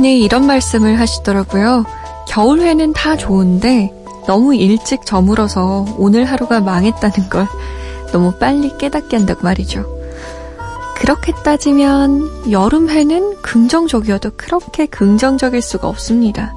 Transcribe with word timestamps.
분이 0.00 0.20
이런 0.22 0.46
말씀을 0.46 0.98
하시더라고요. 0.98 1.84
겨울회는 2.26 2.94
다 2.94 3.16
좋은데 3.16 3.92
너무 4.26 4.54
일찍 4.54 5.04
저물어서 5.04 5.84
오늘 5.98 6.24
하루가 6.24 6.60
망했다는 6.60 7.28
걸 7.28 7.46
너무 8.12 8.32
빨리 8.32 8.76
깨닫게 8.78 9.16
한다고 9.18 9.42
말이죠. 9.42 9.84
그렇게 10.96 11.32
따지면 11.44 12.50
여름회는 12.50 13.42
긍정적이어도 13.42 14.32
그렇게 14.36 14.86
긍정적일 14.86 15.60
수가 15.62 15.88
없습니다. 15.88 16.54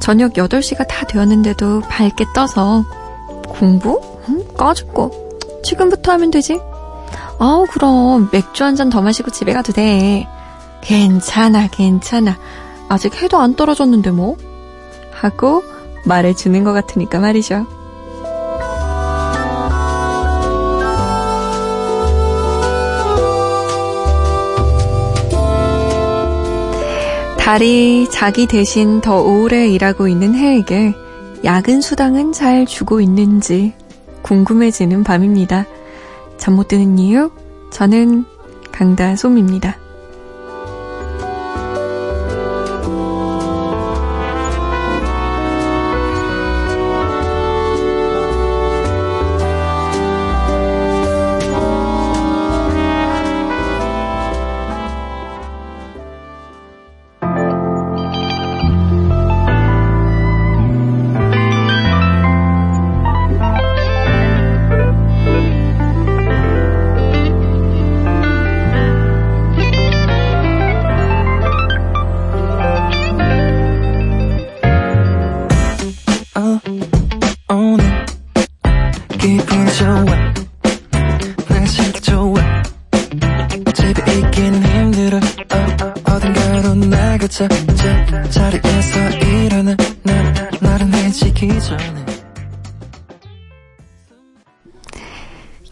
저녁 0.00 0.32
8시가 0.34 0.86
다 0.88 1.06
되었는데도 1.06 1.80
밝게 1.88 2.24
떠서 2.34 2.84
공부? 3.48 4.00
응? 4.28 4.44
꺼죽고 4.56 5.10
지금부터 5.62 6.12
하면 6.12 6.30
되지? 6.32 6.60
아우 7.38 7.66
그럼 7.66 8.28
맥주 8.32 8.64
한 8.64 8.74
잔 8.76 8.90
더 8.90 9.00
마시고 9.02 9.30
집에 9.30 9.52
가도 9.52 9.72
돼. 9.72 10.26
괜찮아 10.80 11.68
괜찮아. 11.68 12.36
아직 12.92 13.22
해도 13.22 13.38
안 13.38 13.54
떨어졌는데 13.54 14.10
뭐. 14.10 14.36
하고 15.12 15.62
말해주는 16.04 16.62
것 16.62 16.74
같으니까 16.74 17.20
말이죠. 17.20 17.66
달이 27.38 28.08
자기 28.10 28.46
대신 28.46 29.00
더 29.00 29.20
오래 29.22 29.68
일하고 29.68 30.06
있는 30.06 30.34
해에게 30.34 30.94
야근 31.44 31.80
수당은 31.80 32.32
잘 32.32 32.66
주고 32.66 33.00
있는지 33.00 33.72
궁금해지는 34.20 35.02
밤입니다. 35.02 35.64
잠 36.36 36.54
못 36.54 36.68
드는 36.68 36.98
이유? 36.98 37.30
저는 37.70 38.26
강다솜입니다. 38.70 39.81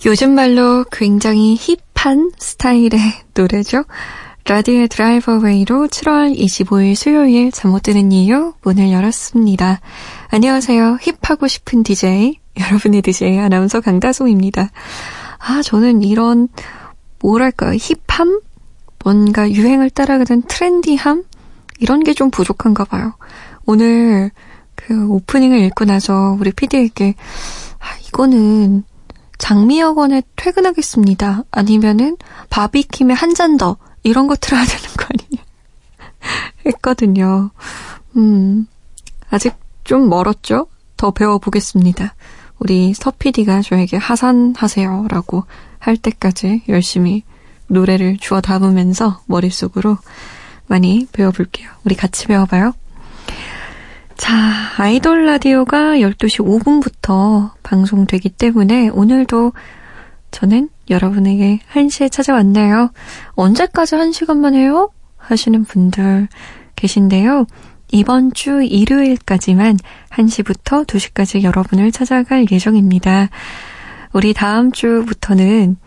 요즘 0.06 0.34
말로 0.34 0.84
굉장히 0.90 1.56
힙한 1.94 2.32
스타일의 2.38 2.90
노래죠. 3.34 3.84
라디의 4.46 4.88
Drive 4.88 5.36
Away로 5.36 5.88
7월 5.88 6.36
25일 6.36 6.94
수요일 6.94 7.52
잠 7.52 7.70
못 7.70 7.82
드는 7.82 8.10
이유 8.10 8.54
문을 8.62 8.90
열었습니다. 8.90 9.80
안녕하세요. 10.28 10.98
힙하고 11.22 11.46
싶은 11.46 11.82
DJ, 11.82 12.40
여러분의 12.58 13.02
DJ 13.02 13.38
아나운서 13.38 13.80
강다솜입니다. 13.80 14.70
아, 15.38 15.62
저는 15.62 16.02
이런, 16.02 16.48
뭐랄까요, 17.20 17.76
힙함? 17.76 18.40
뭔가 19.04 19.50
유행을 19.50 19.90
따라가는 19.90 20.42
트렌디함? 20.48 21.24
이런 21.78 22.02
게 22.02 22.12
좀 22.14 22.30
부족한가 22.30 22.84
봐요. 22.84 23.14
오늘 23.66 24.30
그 24.74 25.08
오프닝을 25.08 25.58
읽고 25.60 25.84
나서 25.84 26.36
우리 26.40 26.50
PD에게, 26.52 27.14
아, 27.78 27.84
이거는 28.08 28.84
장미여관에 29.40 30.22
퇴근하겠습니다. 30.36 31.44
아니면은 31.50 32.16
바비킴의 32.50 33.16
한잔 33.16 33.56
더. 33.56 33.76
이런 34.02 34.28
거 34.28 34.36
틀어야 34.36 34.64
되는 34.64 34.96
거 34.96 35.06
아니냐. 35.10 35.42
했거든요. 36.66 37.50
음, 38.16 38.66
아직 39.30 39.54
좀 39.82 40.08
멀었죠? 40.08 40.68
더 40.96 41.10
배워보겠습니다. 41.10 42.14
우리 42.58 42.94
서PD가 42.94 43.62
저에게 43.62 43.96
하산하세요. 43.96 45.06
라고 45.08 45.44
할 45.78 45.96
때까지 45.96 46.62
열심히 46.68 47.24
노래를 47.66 48.18
주워 48.18 48.40
담으면서 48.40 49.22
머릿속으로 49.26 49.96
많이 50.66 51.06
배워볼게요. 51.12 51.70
우리 51.84 51.94
같이 51.94 52.26
배워봐요. 52.26 52.72
자, 54.20 54.36
아이돌 54.76 55.24
라디오가 55.24 55.94
12시 55.96 56.44
5분부터 56.44 57.52
방송되기 57.62 58.28
때문에 58.28 58.90
오늘도 58.90 59.54
저는 60.30 60.68
여러분에게 60.90 61.60
1시에 61.72 62.12
찾아왔나요? 62.12 62.90
언제까지 63.30 63.96
1시간만 63.96 64.52
해요? 64.54 64.90
하시는 65.16 65.64
분들 65.64 66.28
계신데요. 66.76 67.46
이번 67.92 68.34
주 68.34 68.62
일요일까지만 68.62 69.78
1시부터 70.10 70.86
2시까지 70.86 71.42
여러분을 71.42 71.90
찾아갈 71.90 72.44
예정입니다. 72.50 73.30
우리 74.12 74.34
다음 74.34 74.70
주부터는 74.70 75.78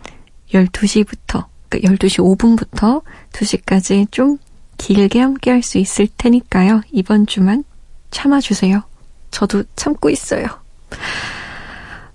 12시부터, 0.52 1.44
그러니까 1.68 1.94
12시 1.94 2.36
5분부터 2.36 3.02
2시까지 3.30 4.10
좀 4.10 4.38
길게 4.76 5.20
함께 5.20 5.52
할 5.52 5.62
수 5.62 5.78
있을 5.78 6.08
테니까요. 6.18 6.82
이번 6.90 7.26
주만 7.26 7.62
참아주세요. 8.14 8.82
저도 9.30 9.64
참고 9.76 10.08
있어요. 10.08 10.46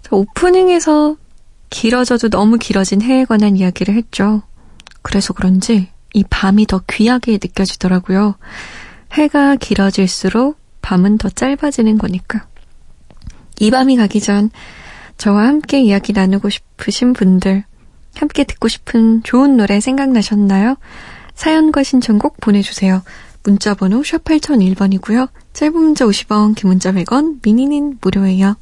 오프닝에서 0.10 1.18
길어져도 1.70 2.30
너무 2.30 2.58
길어진 2.58 3.02
해에 3.02 3.26
관한 3.26 3.56
이야기를 3.56 3.94
했죠. 3.94 4.42
그래서 5.04 5.34
그런지 5.34 5.90
이 6.14 6.24
밤이 6.28 6.66
더 6.66 6.82
귀하게 6.90 7.34
느껴지더라고요. 7.34 8.36
해가 9.14 9.56
길어질수록 9.58 10.58
밤은 10.82 11.20
더 11.20 11.30
짧아지는 11.30 12.00
거니까. 12.00 12.48
이 13.60 13.70
밤이 13.70 13.98
가기 13.98 14.22
전 14.22 14.50
저와 15.18 15.46
함께 15.46 15.82
이야기 15.82 16.14
나누고 16.14 16.50
싶으신 16.50 17.14
분들, 17.14 17.66
함께 18.16 18.46
듣고 18.46 18.68
싶은 18.68 19.22
좋은 19.24 19.58
노래 19.58 19.80
생각나셨나요? 19.80 20.78
사연과 21.36 21.84
신청곡 21.84 22.40
보내주세요. 22.40 23.04
문자 23.44 23.74
번호 23.74 24.04
샵 24.04 24.24
8001번이고요. 24.24 25.30
짧은 25.54 25.74
문자 25.74 26.06
50원, 26.06 26.56
긴 26.56 26.70
문자 26.70 26.92
100원, 26.92 27.40
미니는 27.44 27.98
무료예요. 28.02 28.56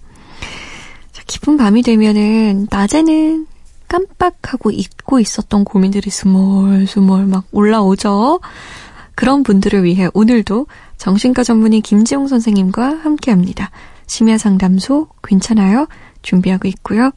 자, 1.11 1.23
깊은 1.25 1.57
밤이 1.57 1.81
되면은 1.81 2.67
낮에는 2.69 3.47
깜빡하고 3.87 4.71
잊고 4.71 5.19
있었던 5.19 5.63
고민들이 5.63 6.09
스멀스멀 6.09 7.25
막 7.25 7.45
올라오죠. 7.51 8.39
그런 9.15 9.43
분들을 9.43 9.83
위해 9.83 10.09
오늘도 10.13 10.67
정신과 10.97 11.43
전문의 11.43 11.81
김지용 11.81 12.27
선생님과 12.27 12.99
함께합니다. 13.03 13.71
심야 14.05 14.37
상담소 14.37 15.07
괜찮아요? 15.23 15.87
준비하고 16.21 16.67
있고요. 16.69 17.11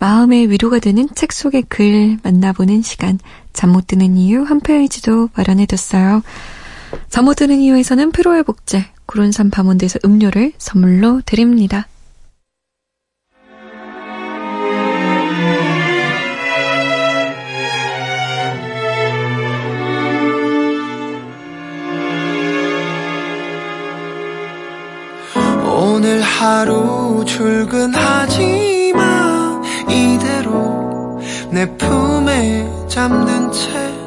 마음의 0.00 0.50
위로가 0.50 0.78
되는 0.78 1.08
책 1.14 1.32
속의 1.32 1.64
글 1.68 2.18
만나보는 2.22 2.82
시간 2.82 3.18
잠 3.52 3.70
못 3.70 3.86
드는 3.88 4.16
이유 4.16 4.42
한 4.42 4.60
페이지도 4.60 5.28
마련해뒀어요. 5.34 6.22
잠 7.08 7.24
못 7.24 7.34
드는 7.34 7.58
이유에서는 7.60 8.12
피로회 8.12 8.42
복제 8.42 8.86
구론산 9.06 9.50
밤원대에서 9.50 9.98
음료를 10.04 10.52
선물로 10.58 11.22
드립니다. 11.26 11.86
오늘 25.66 26.20
하루 26.22 27.24
출근하지 27.26 28.92
마 28.94 29.60
이대로 29.88 31.20
내 31.50 31.66
품에 31.76 32.66
잠든 32.88 33.50
채 33.52 33.97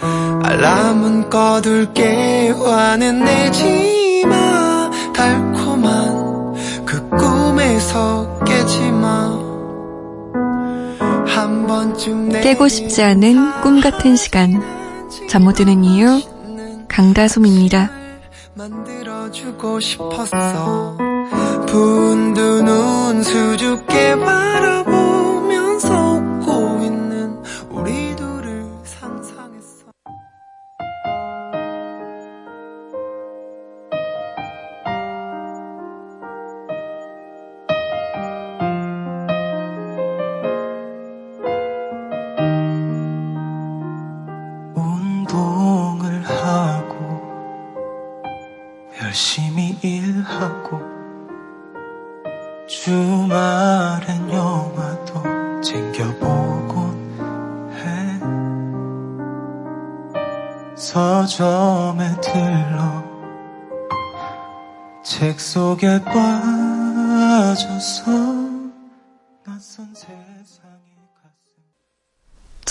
알람은 0.00 1.30
꺼둘게 1.30 2.50
화는 2.50 3.24
내지마. 3.24 4.90
달콤한 5.14 6.54
그 6.84 7.08
꿈에서 7.10 8.38
깨지마. 8.44 9.46
한 11.26 11.66
번쯤 11.66 12.40
깨고 12.40 12.68
싶지 12.68 13.02
않은 13.02 13.60
꿈 13.62 13.80
같은 13.80 14.16
시간. 14.16 14.62
잠 15.28 15.42
못 15.44 15.52
드는 15.54 15.84
이유 15.84 16.20
강다솜입니다. 16.88 17.90
만들어주고 18.54 19.80
싶었어. 19.80 20.96
분두 21.66 22.62
눈 22.62 23.22
수줍게 23.22 24.16
바라 24.20 24.75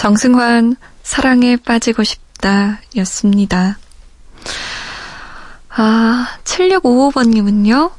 정승환 0.06 0.76
사랑에 1.02 1.56
빠지고 1.56 2.04
싶다 2.04 2.80
였습니다. 2.98 3.80
아, 5.70 6.28
7655번님은요, 6.44 7.90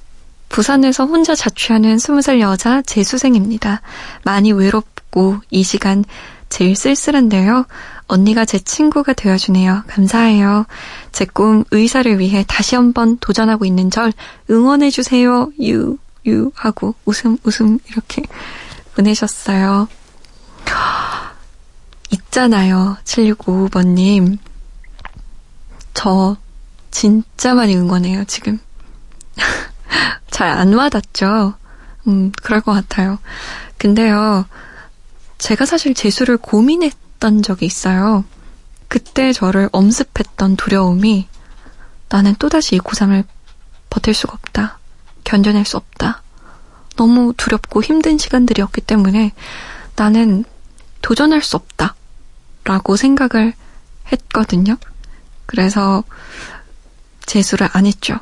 부산에서 0.49 1.05
혼자 1.05 1.35
자취하는 1.35 1.97
20살 1.97 2.39
여자 2.39 2.81
재수생입니다. 2.83 3.83
많이 4.23 4.53
외롭고 4.53 5.39
이 5.51 5.65
시간 5.65 6.05
제일 6.49 6.77
쓸쓸한데요. 6.77 7.67
언니가 8.07 8.45
제 8.45 8.61
친구가 8.61 9.13
되어주네요. 9.13 9.83
감사해요. 9.89 10.67
제 11.11 11.25
꿈 11.25 11.65
의사를 11.73 12.21
위해 12.21 12.45
다시 12.47 12.77
한번 12.77 13.19
도전하고 13.19 13.65
있는 13.65 13.91
절 13.91 14.13
응원해주세요. 14.49 15.51
유, 15.61 15.99
유 16.29 16.53
하고 16.55 16.95
웃음, 17.05 17.37
웃음 17.43 17.81
이렇게 17.89 18.23
보내셨어요. 18.95 19.89
있잖아요. 22.17 22.97
7655번님. 23.05 24.39
저 25.95 26.37
진짜 26.91 27.55
많이 27.55 27.77
응원해요, 27.77 28.25
지금. 28.25 28.59
잘 30.31 30.49
안 30.51 30.75
와닿죠? 30.75 31.55
음, 32.09 32.33
그럴 32.43 32.61
것 32.61 32.73
같아요. 32.73 33.19
근데요, 33.79 34.45
제가 35.39 35.67
사실 35.67 35.95
재수를 35.95 36.37
고민했던 36.37 37.43
적이 37.43 37.67
있어요. 37.67 38.25
그때 38.89 39.33
저를 39.33 39.69
엄습했던 39.73 40.57
두려움이 40.57 41.29
나는 42.09 42.35
또다시 42.39 42.77
이 42.77 42.79
고3을 42.79 43.25
버틸 43.91 44.15
수가 44.15 44.35
없다. 44.35 44.79
견뎌낼 45.25 45.65
수 45.65 45.77
없다. 45.77 46.23
너무 46.97 47.35
두렵고 47.37 47.83
힘든 47.83 48.17
시간들이었기 48.17 48.81
때문에 48.83 49.33
나는 49.97 50.45
도전할 51.03 51.43
수 51.43 51.57
없다. 51.57 51.95
라고 52.67 52.97
생각을 52.97 53.55
했거든요. 54.13 54.77
그래서 55.47 56.05
재수를 57.25 57.69
안 57.73 57.87
했죠. 57.87 58.19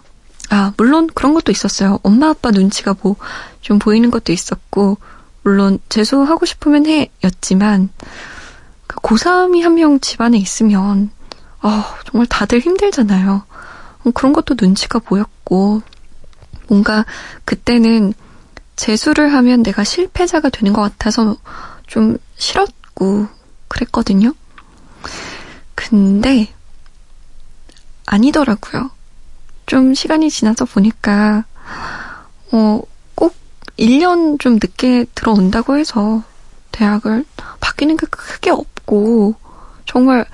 아, 0.51 0.73
물론 0.77 1.09
그런 1.15 1.35
것도 1.35 1.51
있었어요. 1.51 1.99
엄마 2.03 2.29
아빠 2.29 2.51
눈치가 2.51 2.95
뭐 3.03 3.17
좀 3.65 3.79
보이는 3.79 4.11
것도 4.11 4.31
있었고, 4.31 4.99
물론 5.43 5.79
재수하고 5.89 6.45
싶으면 6.45 6.85
해 6.87 7.11
였지만, 7.25 7.89
그 8.87 8.97
고3이 9.01 9.63
한 9.63 9.75
명 9.75 9.99
집안에 10.01 10.37
있으면, 10.37 11.09
아, 11.61 11.95
정말 12.05 12.27
다들 12.27 12.61
힘들잖아요. 12.61 13.43
음, 14.07 14.13
그런 14.13 14.35
것도 14.35 14.55
눈치가 14.61 14.99
보였고, 14.99 15.81
뭔가 16.69 17.07
그때는 17.47 18.13
재수를 18.77 19.33
하면 19.33 19.63
내가 19.63 19.83
실패자가 19.83 20.51
되는 20.51 20.75
것 20.75 20.83
같아서 20.83 21.37
좀 21.87 22.19
싫었고, 22.37 23.27
그랬거든요. 23.75 24.33
근데, 25.75 26.49
아니더라고요. 28.07 28.91
좀 29.67 29.95
시간이 29.95 30.31
지나서 30.31 30.65
보니까, 30.65 31.45
어, 32.53 32.81
꼭 33.15 33.35
1년 33.77 34.39
좀 34.39 34.55
늦게 34.55 35.07
들어온다고 35.15 35.77
해서 35.77 36.23
대학을 36.71 37.25
바뀌는 37.61 37.97
게 37.97 38.07
크게 38.09 38.51
없고, 38.51 39.35
정말 39.87 40.25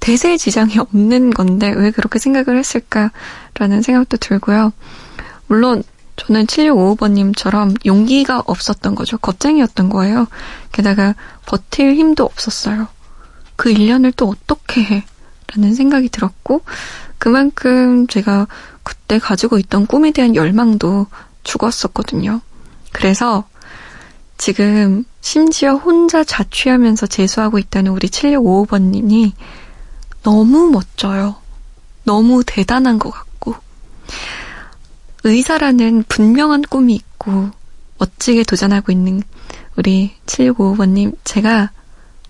대세 0.00 0.38
지장이 0.38 0.78
없는 0.78 1.30
건데 1.30 1.70
왜 1.70 1.90
그렇게 1.90 2.18
생각을 2.18 2.58
했을까라는 2.58 3.82
생각도 3.82 4.16
들고요. 4.16 4.72
물론 5.46 5.82
저는 6.20 6.46
7655번님처럼 6.46 7.86
용기가 7.86 8.42
없었던 8.44 8.94
거죠. 8.94 9.16
겁쟁이였던 9.18 9.88
거예요. 9.88 10.26
게다가 10.72 11.14
버틸 11.46 11.94
힘도 11.94 12.24
없었어요. 12.24 12.88
그 13.56 13.72
1년을 13.72 14.12
또 14.16 14.28
어떻게 14.28 14.82
해? 14.82 15.04
라는 15.48 15.74
생각이 15.74 16.08
들었고, 16.10 16.62
그만큼 17.18 18.06
제가 18.06 18.46
그때 18.82 19.18
가지고 19.18 19.58
있던 19.58 19.86
꿈에 19.86 20.12
대한 20.12 20.36
열망도 20.36 21.06
죽었었거든요. 21.42 22.40
그래서 22.92 23.44
지금 24.38 25.04
심지어 25.20 25.74
혼자 25.74 26.22
자취하면서 26.24 27.06
재수하고 27.06 27.58
있다는 27.58 27.92
우리 27.92 28.08
7655번님이 28.08 29.32
너무 30.22 30.70
멋져요. 30.70 31.36
너무 32.04 32.42
대단한 32.44 32.98
것 32.98 33.10
같고. 33.10 33.54
의사라는 35.24 36.04
분명한 36.08 36.62
꿈이 36.62 36.94
있고 36.94 37.50
멋지게 37.98 38.44
도전하고 38.44 38.92
있는 38.92 39.22
우리 39.76 40.14
7655번님 40.26 41.16
제가 41.24 41.70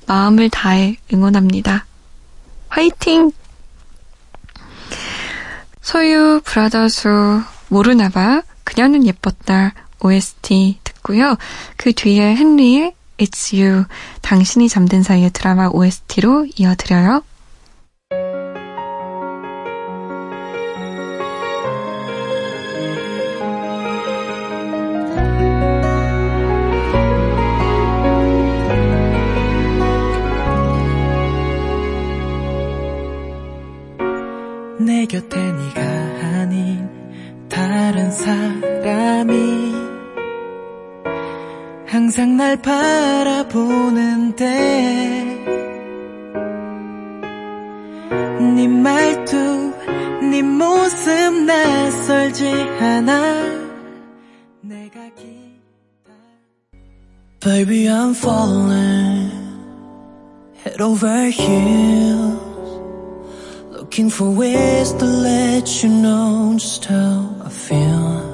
마음을 0.07 0.51
다해 0.51 0.97
응원합니다. 1.13 1.87
화이팅! 2.69 3.33
소유 5.81 6.41
브라더스 6.45 7.09
모르나봐 7.69 8.43
그녀는 8.65 9.07
예뻤다 9.07 9.75
OST 10.01 10.81
듣고요. 10.85 11.37
그 11.77 11.93
뒤에 11.93 12.37
헨리의 12.37 12.95
It's 13.19 13.55
You 13.57 13.85
당신이 14.23 14.69
잠든 14.69 15.03
사이의 15.03 15.31
드라마 15.31 15.69
OST로 15.69 16.47
이어드려요. 16.57 17.23
Baby 57.41 57.89
I'm 57.89 58.13
falling 58.13 59.31
head 60.63 60.79
over 60.83 61.25
heels 61.31 62.39
Looking 63.71 64.11
for 64.11 64.31
ways 64.31 64.93
to 64.93 65.07
let 65.07 65.83
you 65.83 65.89
know 65.89 66.53
just 66.59 66.85
how 66.85 67.35
I 67.43 67.49
feel. 67.49 68.29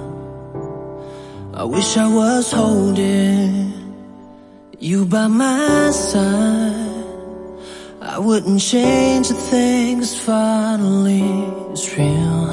I 1.54 1.62
wish 1.62 1.96
I 1.96 2.08
was 2.12 2.50
holding 2.50 3.72
you 4.80 5.06
by 5.06 5.28
my 5.28 5.92
side. 5.92 7.00
I 8.00 8.18
wouldn't 8.18 8.60
change 8.60 9.30
a 9.30 9.34
thing, 9.34 10.02
finally 10.02 11.22
it's 11.70 11.96
real. 11.96 12.50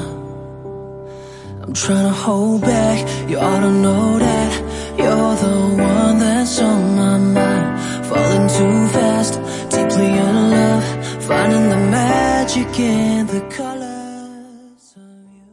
I'm 1.63 1.74
trying 1.74 2.05
to 2.05 2.13
hold 2.13 2.62
back, 2.62 3.00
you 3.27 3.39
ought 3.39 3.62
to 3.62 3.72
know 3.72 4.19
that 4.19 4.62
you're 4.97 5.35
the 5.35 5.57
one 5.77 6.19
that's 6.19 6.62
on 6.62 6.95
my 6.95 7.17
mind. 7.17 8.05
Falling 8.05 8.47
too 8.47 8.88
fast, 8.93 9.33
deeply 9.69 10.07
in 10.07 10.51
love, 10.51 10.85
finding 11.27 11.69
the 11.69 11.77
magic 11.77 12.23
magic 12.43 12.79
in 12.79 13.25
the 13.27 13.41
colors 13.50 14.95
of 14.97 15.03
you. 15.31 15.43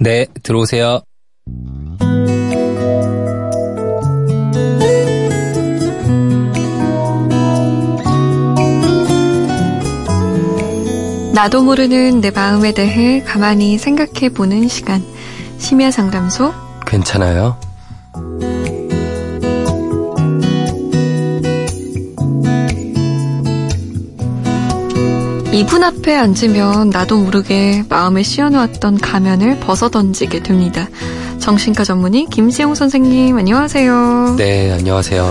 네, 0.00 0.26
들어오세요. 0.42 1.00
나도 11.34 11.62
모르는 11.62 12.20
내 12.20 12.30
마음에 12.30 12.72
대해 12.72 13.22
가만히 13.22 13.76
생각해 13.78 14.30
보는 14.30 14.68
시간. 14.68 15.02
심야 15.58 15.90
상담소. 15.90 16.65
괜찮아요? 16.86 17.56
이분 25.52 25.82
앞에 25.82 26.14
앉으면 26.14 26.90
나도 26.90 27.18
모르게 27.18 27.82
마음에 27.88 28.22
씌워놓았던 28.22 28.98
가면을 28.98 29.58
벗어 29.60 29.88
던지게 29.88 30.42
됩니다. 30.42 30.88
정신과 31.38 31.84
전문의 31.84 32.26
김지영 32.26 32.74
선생님, 32.74 33.38
안녕하세요. 33.38 34.34
네, 34.36 34.72
안녕하세요. 34.72 35.22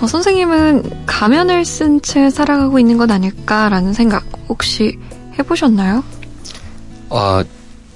어, 0.00 0.06
선생님은 0.06 1.04
가면을 1.06 1.64
쓴 1.64 2.00
채 2.00 2.30
살아가고 2.30 2.78
있는 2.78 2.96
건 2.96 3.10
아닐까라는 3.10 3.92
생각 3.92 4.24
혹시 4.48 4.98
해보셨나요? 5.38 6.02
아, 7.10 7.44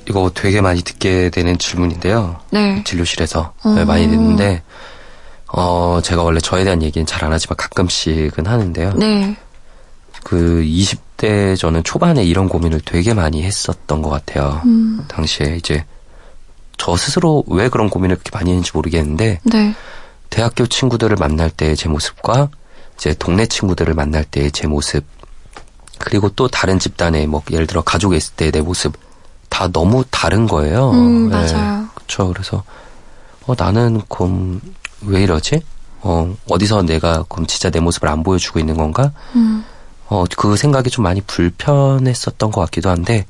이거 0.08 0.30
되게 0.34 0.60
많이 0.60 0.82
듣게 0.82 1.30
되는 1.30 1.58
질문인데요. 1.58 2.40
네. 2.50 2.82
진료실에서 2.84 3.52
어. 3.62 3.68
네, 3.74 3.84
많이 3.84 4.08
듣는데, 4.08 4.62
어, 5.48 6.00
제가 6.02 6.22
원래 6.22 6.40
저에 6.40 6.64
대한 6.64 6.82
얘기는 6.82 7.04
잘 7.06 7.24
안 7.24 7.32
하지만 7.32 7.56
가끔씩은 7.56 8.46
하는데요. 8.46 8.94
네. 8.96 9.36
그 10.24 10.62
20대 10.64 11.56
저는 11.58 11.84
초반에 11.84 12.24
이런 12.24 12.48
고민을 12.48 12.80
되게 12.84 13.12
많이 13.14 13.42
했었던 13.42 14.02
것 14.02 14.08
같아요. 14.08 14.62
음, 14.64 15.04
당시에 15.08 15.56
이제 15.56 15.84
저 16.76 16.96
스스로 16.96 17.44
왜 17.48 17.68
그런 17.68 17.90
고민을 17.90 18.16
그렇게 18.16 18.30
많이 18.32 18.50
했는지 18.50 18.70
모르겠는데, 18.72 19.40
네. 19.44 19.74
대학교 20.30 20.66
친구들을 20.66 21.16
만날 21.16 21.50
때의 21.50 21.76
제 21.76 21.88
모습과 21.88 22.48
이제 22.96 23.14
동네 23.18 23.46
친구들을 23.46 23.94
만날 23.94 24.24
때의 24.24 24.50
제 24.52 24.66
모습 24.66 25.04
그리고 25.98 26.28
또 26.30 26.48
다른 26.48 26.78
집단에 26.78 27.26
뭐 27.26 27.42
예를 27.50 27.66
들어 27.66 27.82
가족에 27.82 28.16
있을 28.16 28.34
때의 28.34 28.52
내 28.52 28.60
모습 28.60 28.92
다 29.48 29.68
너무 29.68 30.04
다른 30.10 30.46
거예요. 30.46 30.90
음, 30.90 31.28
네, 31.30 31.36
맞아요. 31.36 31.86
그렇죠. 31.94 32.28
그래서 32.32 32.62
어 33.46 33.54
나는 33.56 34.00
그럼 34.08 34.60
왜 35.02 35.22
이러지? 35.22 35.62
어 36.02 36.34
어디서 36.48 36.82
내가 36.82 37.24
그럼 37.28 37.46
진짜 37.46 37.70
내 37.70 37.80
모습을 37.80 38.08
안 38.08 38.22
보여주고 38.22 38.58
있는 38.58 38.76
건가? 38.76 39.12
음, 39.34 39.64
어그 40.08 40.56
생각이 40.56 40.90
좀 40.90 41.02
많이 41.02 41.20
불편했었던 41.22 42.50
것 42.50 42.60
같기도 42.62 42.90
한데 42.90 43.26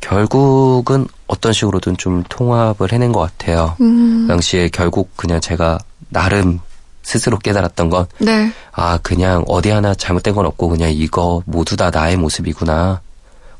결국은 0.00 1.06
어떤 1.26 1.52
식으로든 1.52 1.96
좀 1.96 2.24
통합을 2.28 2.92
해낸 2.92 3.12
것 3.12 3.20
같아요. 3.20 3.76
음, 3.80 4.24
그 4.26 4.32
당시에 4.32 4.68
결국 4.68 5.16
그냥 5.16 5.40
제가 5.40 5.78
나름 6.08 6.60
스스로 7.02 7.38
깨달았던 7.38 7.90
건, 7.90 8.06
네. 8.18 8.52
아, 8.72 8.98
그냥 8.98 9.44
어디 9.48 9.70
하나 9.70 9.94
잘못된 9.94 10.34
건 10.34 10.46
없고, 10.46 10.68
그냥 10.68 10.90
이거 10.92 11.42
모두 11.46 11.76
다 11.76 11.90
나의 11.90 12.16
모습이구나. 12.16 13.00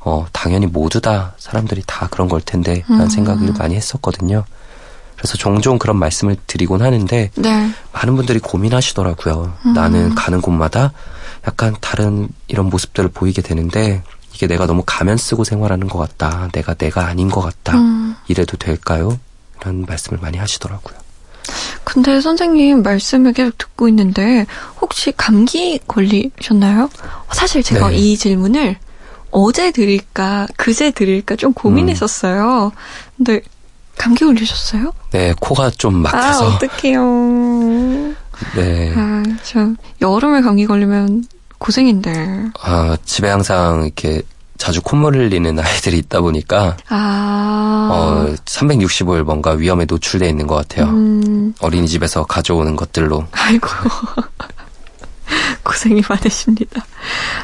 어, 0.01 0.27
당연히 0.33 0.67
모두 0.67 1.01
다 1.01 1.35
사람들이 1.39 1.83
다 1.87 2.09
그런 2.11 2.29
걸 2.29 2.41
텐데, 2.41 2.83
라는 2.89 3.05
음. 3.05 3.09
생각을 3.09 3.53
많이 3.59 3.77
했었거든요. 3.77 4.45
그래서 5.17 5.37
종종 5.37 5.79
그런 5.79 5.99
말씀을 5.99 6.37
드리곤 6.47 6.83
하는데, 6.83 7.31
네. 7.35 7.71
많은 7.93 8.17
분들이 8.17 8.39
고민하시더라고요. 8.39 9.53
음. 9.67 9.73
나는 9.75 10.15
가는 10.15 10.41
곳마다 10.41 10.93
약간 11.47 11.77
다른 11.81 12.29
이런 12.49 12.71
모습들을 12.71 13.11
보이게 13.11 13.43
되는데, 13.43 14.03
이게 14.33 14.47
내가 14.47 14.67
너무 14.67 14.83
가면 14.87 15.19
쓰고 15.19 15.45
생활하는 15.45 15.89
것 15.89 15.99
같다. 15.99 16.49
내가 16.53 16.73
내가 16.73 17.07
아닌 17.07 17.29
것 17.29 17.43
같다. 17.43 17.77
음. 17.77 18.17
이래도 18.27 18.57
될까요? 18.57 19.19
이런 19.61 19.85
말씀을 19.87 20.19
많이 20.23 20.39
하시더라고요. 20.39 20.97
근데 21.85 22.21
선생님 22.21 22.83
말씀을 22.83 23.33
계속 23.33 23.59
듣고 23.59 23.89
있는데 23.89 24.47
혹시 24.81 25.13
감기 25.17 25.79
걸리셨나요? 25.87 26.89
사실 27.33 27.63
제가 27.63 27.91
네. 27.91 27.97
이 27.97 28.17
질문을 28.17 28.79
어제 29.31 29.71
드릴까 29.71 30.49
그제 30.57 30.91
드릴까 30.91 31.37
좀 31.37 31.53
고민했었어요. 31.53 32.73
근데 33.17 33.41
감기 33.97 34.25
걸리셨어요? 34.25 34.93
네, 35.11 35.35
코가 35.41 35.71
좀아 35.71 35.99
막혀서. 36.11 36.47
어떡해요. 36.55 37.03
네. 38.57 38.95
아, 38.97 39.23
저 39.43 39.71
여름에 40.01 40.41
감기 40.41 40.67
걸리면 40.67 41.25
고생인데. 41.59 42.51
아, 42.63 42.97
집에 43.05 43.29
항상 43.29 43.85
이렇게 43.85 44.23
자주 44.57 44.81
콧물 44.83 45.17
흘리는 45.17 45.59
아이들이 45.59 45.99
있다 45.99 46.21
보니까, 46.21 46.77
아. 46.89 47.89
어, 47.93 48.35
365일 48.45 49.23
뭔가 49.23 49.53
위험에 49.53 49.85
노출돼 49.85 50.29
있는 50.29 50.47
것 50.47 50.55
같아요. 50.57 50.87
음, 50.87 51.55
어린이집에서 51.61 52.25
가져오는 52.25 52.77
것들로. 52.77 53.27
아이고. 53.33 53.69
고생이 55.65 56.03
많으십니다. 56.09 56.85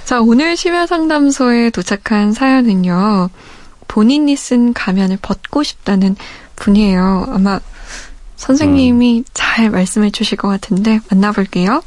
자, 0.05 0.21
오늘 0.21 0.57
심야 0.57 0.87
상담소에 0.87 1.71
도착한 1.71 2.33
사연은요, 2.33 3.31
본인이 3.88 4.37
쓴 4.37 4.73
가면을 4.73 5.19
벗고 5.21 5.62
싶다는 5.62 6.16
분이에요. 6.57 7.26
아마 7.28 7.61
선생님이 8.37 9.25
잘 9.33 9.71
말씀해 9.71 10.11
주실 10.11 10.38
것 10.38 10.49
같은데, 10.49 11.00
만나볼게요. 11.11 11.83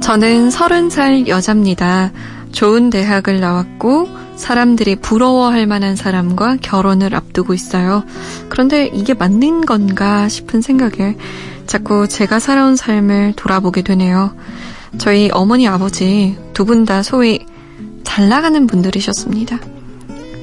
저는 0.00 0.50
서른 0.50 0.90
살 0.90 1.28
여자입니다. 1.28 2.10
좋은 2.50 2.90
대학을 2.90 3.38
나왔고 3.38 4.08
사람들이 4.40 4.96
부러워할 4.96 5.66
만한 5.66 5.94
사람과 5.96 6.56
결혼을 6.60 7.14
앞두고 7.14 7.54
있어요. 7.54 8.04
그런데 8.48 8.90
이게 8.92 9.14
맞는 9.14 9.66
건가 9.66 10.28
싶은 10.28 10.62
생각에 10.62 11.16
자꾸 11.66 12.08
제가 12.08 12.40
살아온 12.40 12.74
삶을 12.74 13.34
돌아보게 13.36 13.82
되네요. 13.82 14.34
저희 14.98 15.30
어머니 15.32 15.68
아버지 15.68 16.36
두 16.54 16.64
분 16.64 16.84
다 16.84 17.02
소위 17.02 17.46
잘 18.02 18.28
나가는 18.28 18.66
분들이셨습니다. 18.66 19.60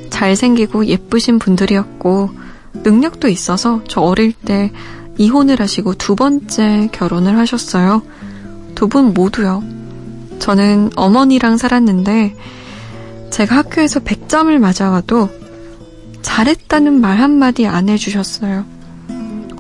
잘생기고 0.09 0.85
예쁘신 0.85 1.37
분들이었고 1.39 2.29
능력도 2.75 3.27
있어서 3.27 3.81
저 3.87 4.01
어릴 4.01 4.31
때 4.31 4.71
이혼을 5.17 5.59
하시고 5.59 5.95
두 5.95 6.15
번째 6.15 6.89
결혼을 6.91 7.37
하셨어요. 7.37 8.03
두 8.75 8.87
분 8.87 9.13
모두요. 9.13 9.63
저는 10.39 10.91
어머니랑 10.95 11.57
살았는데 11.57 12.35
제가 13.37 13.55
학교에서 13.57 13.99
100점을 13.99 14.57
맞아와도 14.57 15.29
잘했다는 16.23 16.99
말 16.99 17.19
한마디 17.19 17.67
안 17.67 17.87
해주셨어요. 17.87 18.65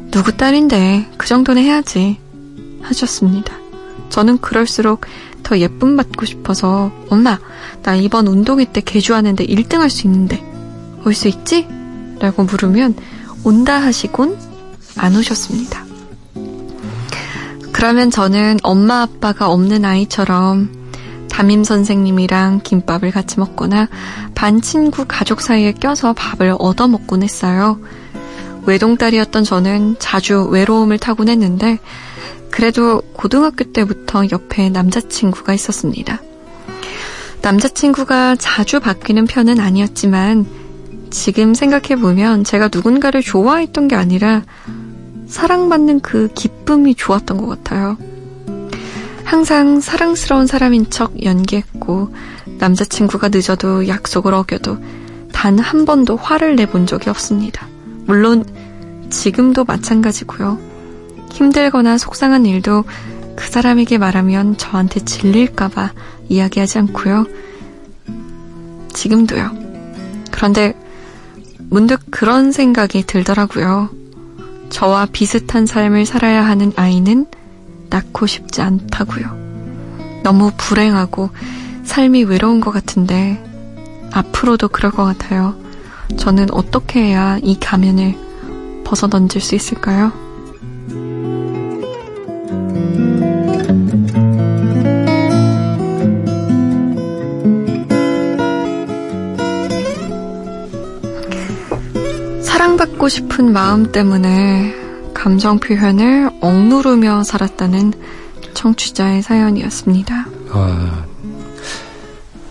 누구 0.09 0.35
딸인데 0.35 1.11
그 1.15 1.27
정도는 1.27 1.61
해야지 1.61 2.17
하셨습니다. 2.81 3.53
저는 4.09 4.39
그럴수록 4.39 5.01
더 5.43 5.59
예쁨 5.59 5.95
받고 5.95 6.25
싶어서 6.25 6.91
엄마 7.09 7.37
나 7.83 7.95
이번 7.95 8.25
운동회 8.25 8.65
때 8.73 8.81
개주하는데 8.81 9.45
1등 9.45 9.77
할 9.77 9.91
수 9.91 10.07
있는데 10.07 10.43
올 11.05 11.13
수 11.13 11.27
있지? 11.27 11.67
라고 12.19 12.45
물으면 12.45 12.95
온다 13.43 13.79
하시곤 13.79 14.39
안 14.97 15.15
오셨습니다. 15.15 15.85
그러면 17.73 18.09
저는 18.09 18.57
엄마 18.63 19.03
아빠가 19.03 19.51
없는 19.51 19.85
아이처럼 19.85 20.76
담임 21.37 21.63
선생님이랑 21.63 22.61
김밥을 22.63 23.11
같이 23.11 23.39
먹거나 23.39 23.89
반 24.33 24.59
친구 24.59 25.05
가족 25.07 25.39
사이에 25.39 25.71
껴서 25.71 26.13
밥을 26.13 26.55
얻어 26.57 26.87
먹곤 26.87 27.21
했어요. 27.21 27.79
외동딸이었던 28.65 29.43
저는 29.43 29.97
자주 29.99 30.47
외로움을 30.49 30.97
타곤 30.97 31.29
했는데 31.29 31.77
그래도 32.49 33.03
고등학교 33.13 33.71
때부터 33.71 34.23
옆에 34.31 34.69
남자친구가 34.69 35.53
있었습니다. 35.53 36.23
남자친구가 37.43 38.37
자주 38.37 38.79
바뀌는 38.79 39.27
편은 39.27 39.59
아니었지만 39.59 40.47
지금 41.11 41.53
생각해보면 41.53 42.45
제가 42.45 42.69
누군가를 42.73 43.21
좋아했던 43.21 43.87
게 43.87 43.95
아니라 43.95 44.41
사랑받는 45.27 45.99
그 45.99 46.29
기쁨이 46.33 46.95
좋았던 46.95 47.37
것 47.37 47.45
같아요. 47.45 47.95
항상 49.27 49.81
사랑스러운 49.81 50.47
사람인 50.47 50.89
척 50.89 51.21
연기했고 51.21 52.13
남자친구가 52.59 53.27
늦어도 53.27 53.89
약속을 53.89 54.33
어겨도 54.33 54.77
단 55.33 55.59
한 55.59 55.83
번도 55.83 56.15
화를 56.15 56.55
내본 56.55 56.85
적이 56.85 57.09
없습니다. 57.09 57.67
물론 58.05 58.45
지금도 59.09 59.65
마찬가지고요. 59.65 60.57
힘들거나 61.29 61.97
속상한 61.97 62.45
일도 62.45 62.85
그 63.35 63.49
사람에게 63.49 63.97
말하면 63.97 64.55
저한테 64.55 65.01
질릴까봐 65.01 65.91
이야기하지 66.29 66.77
않고요. 66.79 67.25
지금도요. 68.93 69.51
그런데 70.31 70.73
문득 71.69 71.99
그런 72.09 72.53
생각이 72.53 73.03
들더라고요. 73.03 73.89
저와 74.69 75.07
비슷한 75.11 75.65
삶을 75.65 76.05
살아야 76.05 76.45
하는 76.45 76.71
아이는 76.77 77.25
낳고 77.89 78.25
싶지 78.27 78.61
않다고요. 78.61 80.21
너무 80.23 80.51
불행하고 80.57 81.29
삶이 81.83 82.25
외로운 82.25 82.59
것 82.59 82.71
같은데 82.71 83.43
앞으로도 84.11 84.67
그럴 84.69 84.91
것 84.91 85.05
같아요. 85.05 85.55
저는 86.17 86.47
어떻게 86.51 87.01
해야 87.01 87.37
이 87.41 87.59
가면을 87.59 88.15
벗어던질 88.83 89.41
수 89.41 89.55
있을까요? 89.55 90.11
사랑받고 102.41 103.09
싶은 103.09 103.51
마음 103.51 103.91
때문에 103.91 104.76
감정 105.27 105.59
표현을 105.59 106.29
억누르며 106.39 107.23
살았다는 107.25 107.91
청취자의 108.53 109.21
사연이었습니다. 109.21 110.25
아, 110.51 111.05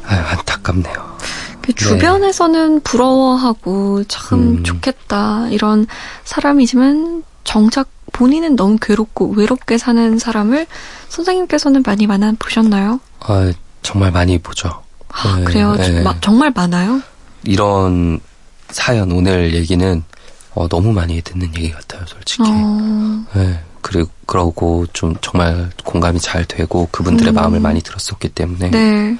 아유, 0.04 0.20
안타깝네요. 0.20 1.16
그 1.62 1.72
주변에서는 1.72 2.80
부러워하고 2.82 4.04
참 4.08 4.38
음. 4.58 4.62
좋겠다 4.62 5.48
이런 5.48 5.86
사람이지만 6.24 7.24
정작 7.44 7.88
본인은 8.12 8.56
너무 8.56 8.76
괴롭고 8.78 9.30
외롭게 9.30 9.78
사는 9.78 10.18
사람을 10.18 10.66
선생님께서는 11.08 11.82
많이 11.86 12.06
만나 12.06 12.34
보셨나요? 12.38 13.00
아, 13.20 13.50
정말 13.80 14.12
많이 14.12 14.36
보죠. 14.38 14.82
아, 15.08 15.36
네, 15.38 15.44
그래요? 15.44 15.74
네. 15.76 16.02
마- 16.02 16.20
정말 16.20 16.52
많아요? 16.54 17.00
이런 17.42 18.20
사연, 18.68 19.12
오늘 19.12 19.54
얘기는 19.54 20.04
어, 20.56 20.66
너무 20.68 20.90
많이 20.92 21.20
듣는 21.20 21.48
얘기 21.56 21.70
같아요, 21.70 22.02
솔직히. 22.06 22.42
어, 22.46 23.24
네, 23.34 23.60
그리고, 23.82 24.08
그러고 24.24 24.86
좀 24.94 25.14
정말 25.20 25.70
공감이 25.84 26.18
잘 26.18 26.44
되고 26.46 26.88
그분들의 26.90 27.32
음. 27.32 27.34
마음을 27.34 27.60
많이 27.60 27.82
들었었기 27.82 28.30
때문에. 28.30 28.70
네. 28.70 29.18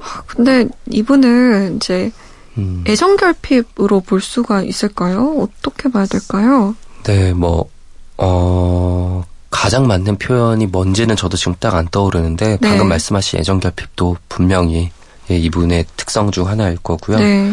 아, 0.00 0.22
근데 0.26 0.66
이분은 0.90 1.76
이제 1.76 2.10
음, 2.56 2.82
애정 2.88 3.16
결핍으로 3.16 4.00
볼 4.00 4.20
수가 4.22 4.62
있을까요? 4.62 5.36
어떻게 5.38 5.90
봐야 5.90 6.06
될까요? 6.06 6.74
네, 7.04 7.32
뭐, 7.34 7.68
어, 8.16 9.22
가장 9.50 9.86
맞는 9.86 10.16
표현이 10.16 10.66
뭔지는 10.66 11.14
저도 11.14 11.36
지금 11.36 11.54
딱 11.60 11.74
안 11.74 11.86
떠오르는데, 11.88 12.56
네. 12.58 12.68
방금 12.68 12.88
말씀하신 12.88 13.38
애정 13.40 13.60
결핍도 13.60 14.16
분명히 14.30 14.90
예, 15.30 15.36
이분의 15.36 15.84
특성 15.96 16.30
중 16.30 16.48
하나일 16.48 16.78
거고요. 16.82 17.18
네, 17.18 17.52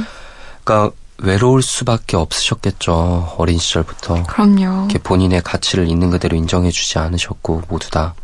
그러니까 0.63 0.95
외로울 1.21 1.61
수밖에 1.61 2.17
없으셨겠죠. 2.17 3.35
어린 3.37 3.57
시절부터. 3.57 4.23
그럼요. 4.23 4.85
이렇게 4.85 4.99
본인의 4.99 5.41
가치를 5.41 5.87
있는 5.87 6.09
그대로 6.09 6.35
인정해주지 6.37 6.99
않으셨고, 6.99 7.63
모두 7.69 7.89
다. 7.89 8.15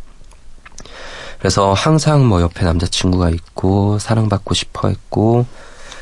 그래서 1.38 1.72
항상 1.72 2.26
뭐 2.26 2.40
옆에 2.40 2.64
남자친구가 2.64 3.30
있고, 3.30 3.98
사랑받고 3.98 4.54
싶어 4.54 4.88
했고, 4.88 5.46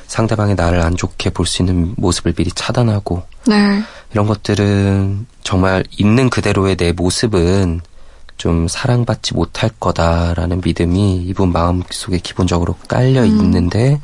상대방이 0.06 0.54
나를 0.54 0.80
안 0.80 0.96
좋게 0.96 1.30
볼 1.30 1.46
수 1.46 1.62
있는 1.62 1.94
모습을 1.96 2.32
미리 2.32 2.50
차단하고, 2.52 3.22
네, 3.46 3.82
이런 4.12 4.26
것들은 4.26 5.26
정말 5.42 5.84
있는 5.98 6.30
그대로의 6.30 6.76
내 6.76 6.92
모습은 6.92 7.80
좀 8.36 8.68
사랑받지 8.68 9.34
못할 9.34 9.70
거다라는 9.80 10.60
믿음이 10.64 11.16
이분 11.26 11.52
마음속에 11.52 12.18
기본적으로 12.18 12.74
깔려 12.88 13.22
음. 13.22 13.26
있는데 13.26 14.00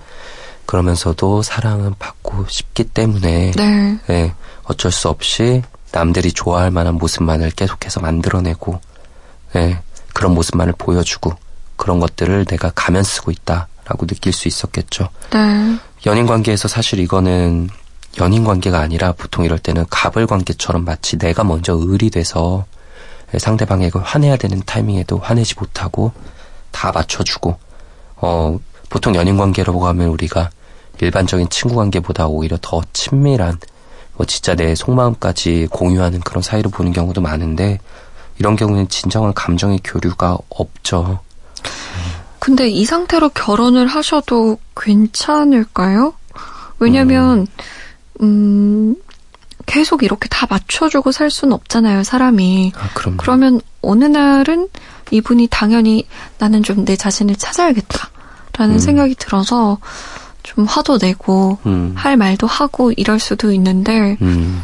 그러면서도 0.71 1.43
사랑은 1.43 1.97
받고 1.99 2.47
싶기 2.49 2.85
때문에 2.85 3.51
네, 3.57 3.99
예, 4.09 4.35
어쩔 4.63 4.93
수 4.93 5.09
없이 5.09 5.65
남들이 5.91 6.31
좋아할 6.31 6.71
만한 6.71 6.95
모습만을 6.95 7.51
계속해서 7.51 7.99
만들어내고 7.99 8.81
예, 9.57 9.81
그런 10.15 10.33
모습만을 10.33 10.75
보여주고 10.79 11.33
그런 11.75 11.99
것들을 11.99 12.45
내가 12.45 12.71
가면 12.73 13.03
쓰고 13.03 13.33
있다라고 13.33 14.07
느낄 14.07 14.33
수 14.33 14.47
있었겠죠. 14.47 15.09
네, 15.33 15.77
연인 16.07 16.27
관계에서 16.27 16.69
사실 16.69 17.01
이거는 17.01 17.69
연인 18.21 18.45
관계가 18.45 18.79
아니라 18.79 19.11
보통 19.11 19.45
이럴 19.45 19.59
때는 19.59 19.87
갑을 19.91 20.29
관계처럼 20.29 20.85
마치 20.85 21.19
내가 21.19 21.43
먼저 21.43 21.77
을이 21.77 22.11
돼서 22.11 22.65
상대방에게 23.37 23.99
화내야 23.99 24.37
되는 24.37 24.63
타이밍에도 24.65 25.19
화내지 25.19 25.57
못하고 25.59 26.13
다 26.71 26.93
맞춰주고 26.93 27.59
어 28.19 28.61
보통 28.89 29.17
연인 29.17 29.37
관계라고 29.37 29.85
하면 29.89 30.11
우리가 30.11 30.51
일반적인 31.07 31.49
친구 31.51 31.77
관계보다 31.77 32.27
오히려 32.27 32.57
더 32.61 32.83
친밀한 32.93 33.59
뭐 34.17 34.27
진짜 34.27 34.55
내 34.55 34.75
속마음까지 34.75 35.69
공유하는 35.71 36.21
그런 36.21 36.43
사이로 36.43 36.71
보는 36.71 36.93
경우도 36.93 37.21
많은데 37.21 37.79
이런 38.39 38.57
경우는 38.57 38.89
진정한 38.89 39.33
감정의 39.35 39.81
교류가 39.85 40.39
없죠. 40.49 41.21
근데 42.39 42.69
이 42.69 42.85
상태로 42.87 43.31
결혼을 43.31 43.87
하셔도 43.87 44.59
괜찮을까요? 44.75 46.15
왜냐면, 46.79 47.47
음, 48.23 48.97
계속 49.67 50.03
이렇게 50.03 50.29
다 50.31 50.47
맞춰주고 50.49 51.13
살 51.13 51.31
수는 51.31 51.53
없잖아요, 51.53 52.03
사람이. 52.03 52.73
아, 52.75 52.89
그럼 52.95 53.17
그러면 53.19 53.61
어느 53.83 54.05
날은 54.07 54.69
이분이 55.11 55.49
당연히 55.51 56.07
나는 56.39 56.63
좀 56.63 56.85
내 56.87 56.97
자신을 56.97 57.37
찾아야겠다. 57.37 58.09
라는 58.57 58.77
음. 58.77 58.79
생각이 58.79 59.15
들어서 59.17 59.79
좀 60.55 60.65
화도 60.65 60.99
내고 61.01 61.59
음, 61.67 61.93
할 61.97 62.17
말도 62.17 62.47
하고 62.49 62.91
이럴 62.97 63.21
수도 63.21 63.53
있는데 63.53 64.17
음, 64.21 64.63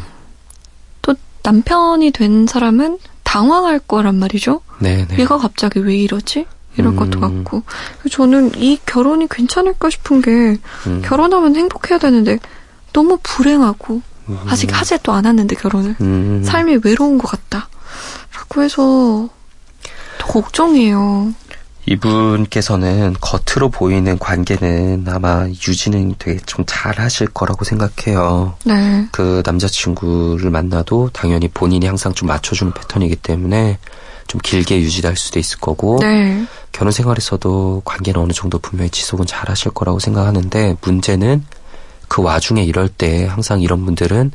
또 1.01 1.15
남편이 1.43 2.11
된 2.11 2.45
사람은 2.45 2.97
당황할 3.23 3.79
거란 3.79 4.15
말이죠. 4.15 4.61
네네. 4.79 5.17
얘가 5.17 5.37
갑자기 5.37 5.79
왜 5.79 5.95
이러지? 5.95 6.45
이럴 6.75 6.91
음. 6.91 6.95
것도 6.97 7.19
같고. 7.21 7.63
저는 8.11 8.51
이 8.57 8.77
결혼이 8.85 9.27
괜찮을까 9.29 9.89
싶은 9.89 10.21
게 10.21 10.57
음, 10.87 11.01
결혼하면 11.05 11.55
행복해야 11.55 11.99
되는데 11.99 12.37
너무 12.91 13.17
불행하고 13.23 14.01
음, 14.27 14.39
아직 14.47 14.77
하지도 14.77 15.13
않았는데 15.13 15.55
결혼을 15.55 15.95
음, 16.01 16.43
삶이 16.43 16.79
외로운 16.83 17.17
것 17.17 17.29
같다. 17.31 17.69
라고 18.35 18.61
해서 18.61 19.29
더 20.19 20.27
걱정이에요. 20.27 21.33
이분께서는 21.87 23.15
겉으로 23.21 23.69
보이는 23.69 24.19
관계는 24.19 25.05
아마 25.07 25.47
유지는 25.47 26.15
되게 26.19 26.39
좀 26.45 26.67
잘 26.67 26.99
하실 26.99 27.27
거라고 27.27 27.63
생각해요. 27.63 28.55
네. 28.65 29.07
그 29.11 29.41
남자친구를 29.45 30.51
만나도 30.51 31.09
당연히 31.13 31.47
본인이 31.47 31.85
항상 31.85 32.13
좀 32.13 32.27
맞춰주는 32.27 32.73
패턴이기 32.73 33.15
때문에 33.15 33.79
좀 34.27 34.41
길게 34.43 34.79
유지될 34.81 35.15
수도 35.15 35.39
있을 35.39 35.59
거고 35.59 35.97
네. 36.01 36.45
결혼 36.73 36.91
생활에서도 36.91 37.81
관계는 37.85 38.19
어느 38.19 38.33
정도 38.33 38.59
분명히 38.59 38.89
지속은 38.89 39.25
잘 39.25 39.49
하실 39.49 39.71
거라고 39.71 39.99
생각하는데 39.99 40.75
문제는 40.81 41.45
그 42.09 42.21
와중에 42.21 42.63
이럴 42.63 42.89
때 42.89 43.25
항상 43.25 43.61
이런 43.61 43.85
분들은 43.85 44.31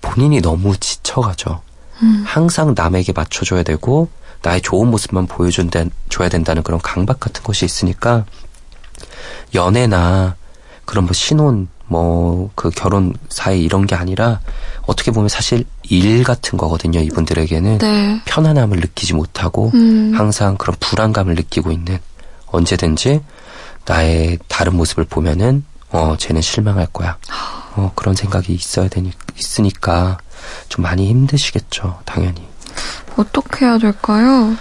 본인이 0.00 0.40
너무 0.40 0.76
지쳐가죠. 0.76 1.60
음. 2.02 2.24
항상 2.26 2.74
남에게 2.76 3.12
맞춰줘야 3.12 3.62
되고 3.62 4.08
나의 4.42 4.60
좋은 4.62 4.88
모습만 4.88 5.26
보여준다 5.26 5.84
줘야 6.08 6.28
된다는 6.28 6.62
그런 6.62 6.80
강박 6.80 7.20
같은 7.20 7.42
것이 7.42 7.64
있으니까 7.64 8.24
연애나 9.54 10.36
그런 10.84 11.04
뭐 11.04 11.12
신혼 11.12 11.68
뭐 11.86 12.26
그 12.54 12.70
결혼 12.70 13.14
사이 13.28 13.62
이런 13.62 13.86
게 13.86 13.94
아니라 13.94 14.40
어떻게 14.82 15.10
보면 15.10 15.28
사실 15.28 15.64
일 15.84 16.24
같은 16.24 16.58
거거든요 16.58 17.00
이분들에게는 17.00 17.78
네. 17.78 18.20
편안함을 18.24 18.80
느끼지 18.80 19.14
못하고 19.14 19.70
음. 19.74 20.12
항상 20.16 20.56
그런 20.56 20.76
불안감을 20.80 21.34
느끼고 21.34 21.70
있는 21.70 21.98
언제든지 22.46 23.20
나의 23.84 24.38
다른 24.48 24.76
모습을 24.76 25.04
보면은 25.04 25.64
어 25.90 26.16
쟤는 26.18 26.42
실망할 26.42 26.86
거야 26.86 27.18
어 27.76 27.92
그런 27.94 28.14
생각이 28.14 28.52
있어야 28.52 28.88
되니 28.88 29.12
있으니까 29.38 30.18
좀 30.68 30.82
많이 30.82 31.08
힘드시겠죠 31.08 32.00
당연히 32.04 32.46
어떻게 33.16 33.64
해야 33.64 33.78
될까요? 33.78 34.56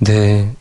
네. 0.00 0.54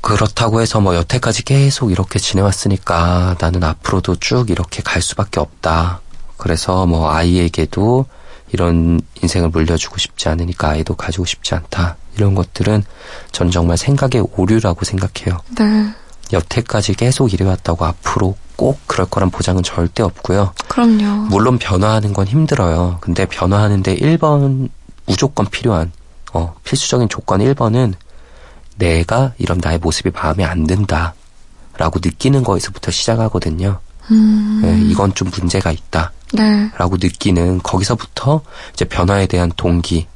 그렇다고 0.00 0.60
해서 0.60 0.80
뭐 0.80 0.94
여태까지 0.94 1.44
계속 1.44 1.90
이렇게 1.90 2.18
지내왔으니까 2.18 3.36
나는 3.40 3.64
앞으로도 3.64 4.16
쭉 4.16 4.50
이렇게 4.50 4.82
갈 4.82 5.00
수밖에 5.00 5.40
없다. 5.40 6.00
그래서 6.36 6.84
뭐 6.84 7.10
아이에게도 7.10 8.04
이런 8.52 9.00
인생을 9.22 9.48
물려주고 9.48 9.96
싶지 9.98 10.28
않으니까 10.28 10.70
아이도 10.70 10.94
가지고 10.94 11.24
싶지 11.24 11.54
않다. 11.54 11.96
이런 12.16 12.34
것들은 12.34 12.84
전 13.32 13.50
정말 13.50 13.78
생각의 13.78 14.26
오류라고 14.36 14.84
생각해요. 14.84 15.38
네. 15.58 15.90
여태까지 16.32 16.94
계속 16.94 17.32
이래왔다고 17.32 17.84
앞으로 17.84 18.36
꼭 18.56 18.80
그럴 18.86 19.08
거란 19.08 19.30
보장은 19.30 19.62
절대 19.62 20.02
없고요. 20.02 20.52
그럼요. 20.68 21.28
물론 21.28 21.58
변화하는 21.58 22.12
건 22.12 22.26
힘들어요. 22.26 22.98
근데 23.00 23.26
변화하는데 23.26 23.96
1번 23.96 24.68
무조건 25.06 25.46
필요한 25.46 25.92
어, 26.34 26.54
필수적인 26.64 27.08
조건 27.08 27.40
1번은 27.40 27.94
내가 28.76 29.32
이런 29.38 29.58
나의 29.62 29.78
모습이 29.78 30.10
마음에 30.10 30.44
안 30.44 30.66
든다. 30.66 31.14
라고 31.76 31.98
느끼는 32.02 32.44
거에서부터 32.44 32.90
시작하거든요. 32.90 33.78
음. 34.10 34.62
예, 34.64 34.90
이건 34.90 35.14
좀 35.14 35.30
문제가 35.36 35.72
있다. 35.72 36.12
네. 36.32 36.70
라고 36.76 36.96
느끼는 36.96 37.60
거기서부터 37.62 38.42
이제 38.72 38.84
변화에 38.84 39.26
대한 39.26 39.50
동기, 39.56 40.06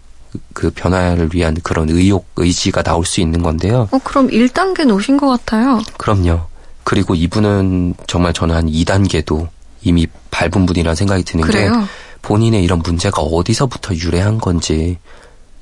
그 0.52 0.70
변화를 0.70 1.30
위한 1.32 1.56
그런 1.62 1.88
의욕, 1.88 2.26
의지가 2.36 2.82
나올 2.82 3.04
수 3.04 3.20
있는 3.20 3.42
건데요. 3.42 3.88
어, 3.90 3.98
그럼 4.04 4.28
1단계는 4.28 4.94
오신 4.94 5.16
것 5.16 5.28
같아요. 5.28 5.80
그럼요. 5.96 6.42
그리고 6.84 7.14
이분은 7.14 7.94
정말 8.06 8.32
저는 8.32 8.54
한 8.54 8.66
2단계도 8.66 9.48
이미 9.82 10.06
밟은 10.30 10.66
분이라는 10.66 10.94
생각이 10.94 11.22
드는 11.24 11.44
게 11.46 11.52
그래요? 11.52 11.88
본인의 12.22 12.62
이런 12.62 12.80
문제가 12.80 13.22
어디서부터 13.22 13.94
유래한 13.94 14.38
건지 14.38 14.98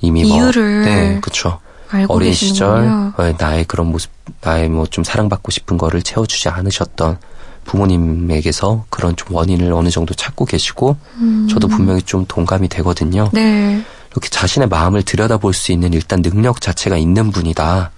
이미 0.07 0.23
이유를 0.23 0.75
뭐, 0.81 0.85
네, 0.85 1.19
그쵸. 1.21 1.59
알고 1.91 2.15
어린 2.15 2.33
시절 2.33 2.83
계시는군요. 2.83 3.13
어, 3.17 3.35
나의 3.39 3.65
그런 3.65 3.89
모습, 3.89 4.11
나의 4.41 4.69
뭐 4.69 4.87
좀 4.87 5.05
사랑받고 5.05 5.51
싶은 5.51 5.79
거를 5.79 6.03
채워주지 6.03 6.49
않으셨던 6.49 7.19
부모님에게서 7.65 8.85
그런 8.91 9.17
좀 9.17 9.35
원인을 9.35 9.73
어느 9.73 9.91
정도 9.91 10.15
찾고 10.15 10.45
계시고 10.45 10.97
음. 11.17 11.49
저도 11.51 11.69
분명히 11.69 12.03
좀 12.03 12.25
동감이 12.27 12.69
되거든요. 12.69 13.29
네. 13.33 13.83
이렇게 14.11 14.29
자신의 14.29 14.69
마음을 14.69 15.03
들여다볼 15.03 15.53
수 15.53 15.73
있는 15.73 15.93
일단 15.93 16.23
능력 16.23 16.61
자체가 16.61 16.97
있는 16.97 17.31
분이다. 17.31 17.91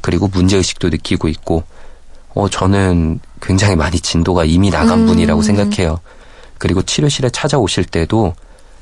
그리고 0.00 0.28
문제의식도 0.28 0.88
느끼고 0.90 1.28
있고, 1.28 1.64
어, 2.34 2.48
저는 2.48 3.18
굉장히 3.42 3.76
많이 3.76 3.98
진도가 4.00 4.44
이미 4.44 4.70
나간 4.70 5.00
음. 5.00 5.06
분이라고 5.06 5.42
생각해요. 5.42 6.00
그리고 6.58 6.82
치료실에 6.82 7.28
찾아오실 7.30 7.84
때도 7.84 8.34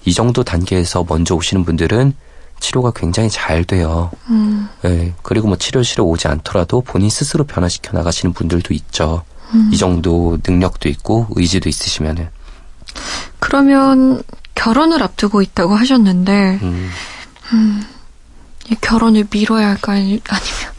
이 0.04 0.12
정도 0.12 0.44
단계에서 0.44 1.04
먼저 1.08 1.34
오시는 1.34 1.64
분들은 1.64 2.14
치료가 2.60 2.92
굉장히 2.94 3.28
잘 3.30 3.64
돼요. 3.64 4.10
음. 4.30 4.68
예, 4.84 5.12
그리고 5.22 5.48
뭐 5.48 5.56
치료실에 5.56 6.02
오지 6.02 6.28
않더라도 6.28 6.80
본인 6.80 7.10
스스로 7.10 7.44
변화시켜 7.44 7.92
나가시는 7.96 8.32
분들도 8.32 8.72
있죠. 8.74 9.22
음. 9.52 9.70
이 9.72 9.76
정도 9.76 10.38
능력도 10.46 10.88
있고 10.88 11.26
의지도 11.30 11.68
있으시면은. 11.68 12.28
그러면 13.38 14.22
결혼을 14.54 15.02
앞두고 15.02 15.42
있다고 15.42 15.74
하셨는데 15.74 16.58
음, 16.62 17.82
이 18.70 18.74
결혼을 18.80 19.26
미뤄야 19.30 19.68
할까요? 19.68 19.98
아니- 19.98 20.22
아니면 20.28 20.72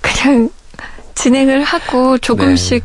그냥 0.00 0.50
진행을 1.14 1.62
하고 1.64 2.18
조금씩 2.18 2.84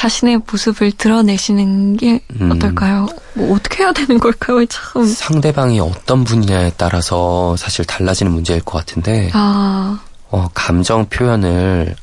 자신의 0.00 0.40
모습을 0.50 0.92
드러내시는 0.92 1.98
게 1.98 2.12
네. 2.12 2.22
음. 2.40 2.52
어떨까요? 2.52 3.06
뭐 3.34 3.54
어떻게 3.54 3.82
해야 3.82 3.92
되는 3.92 4.18
걸까요? 4.18 4.64
참. 4.64 5.04
상대방이 5.04 5.78
어떤 5.78 6.24
분이냐에 6.24 6.72
따라서 6.78 7.54
사실 7.58 7.84
달라지는 7.84 8.32
문제일 8.32 8.62
것 8.62 8.78
같은데, 8.78 9.28
아, 9.34 10.00
어, 10.30 10.48
감정 10.54 11.04
표현을 11.04 11.96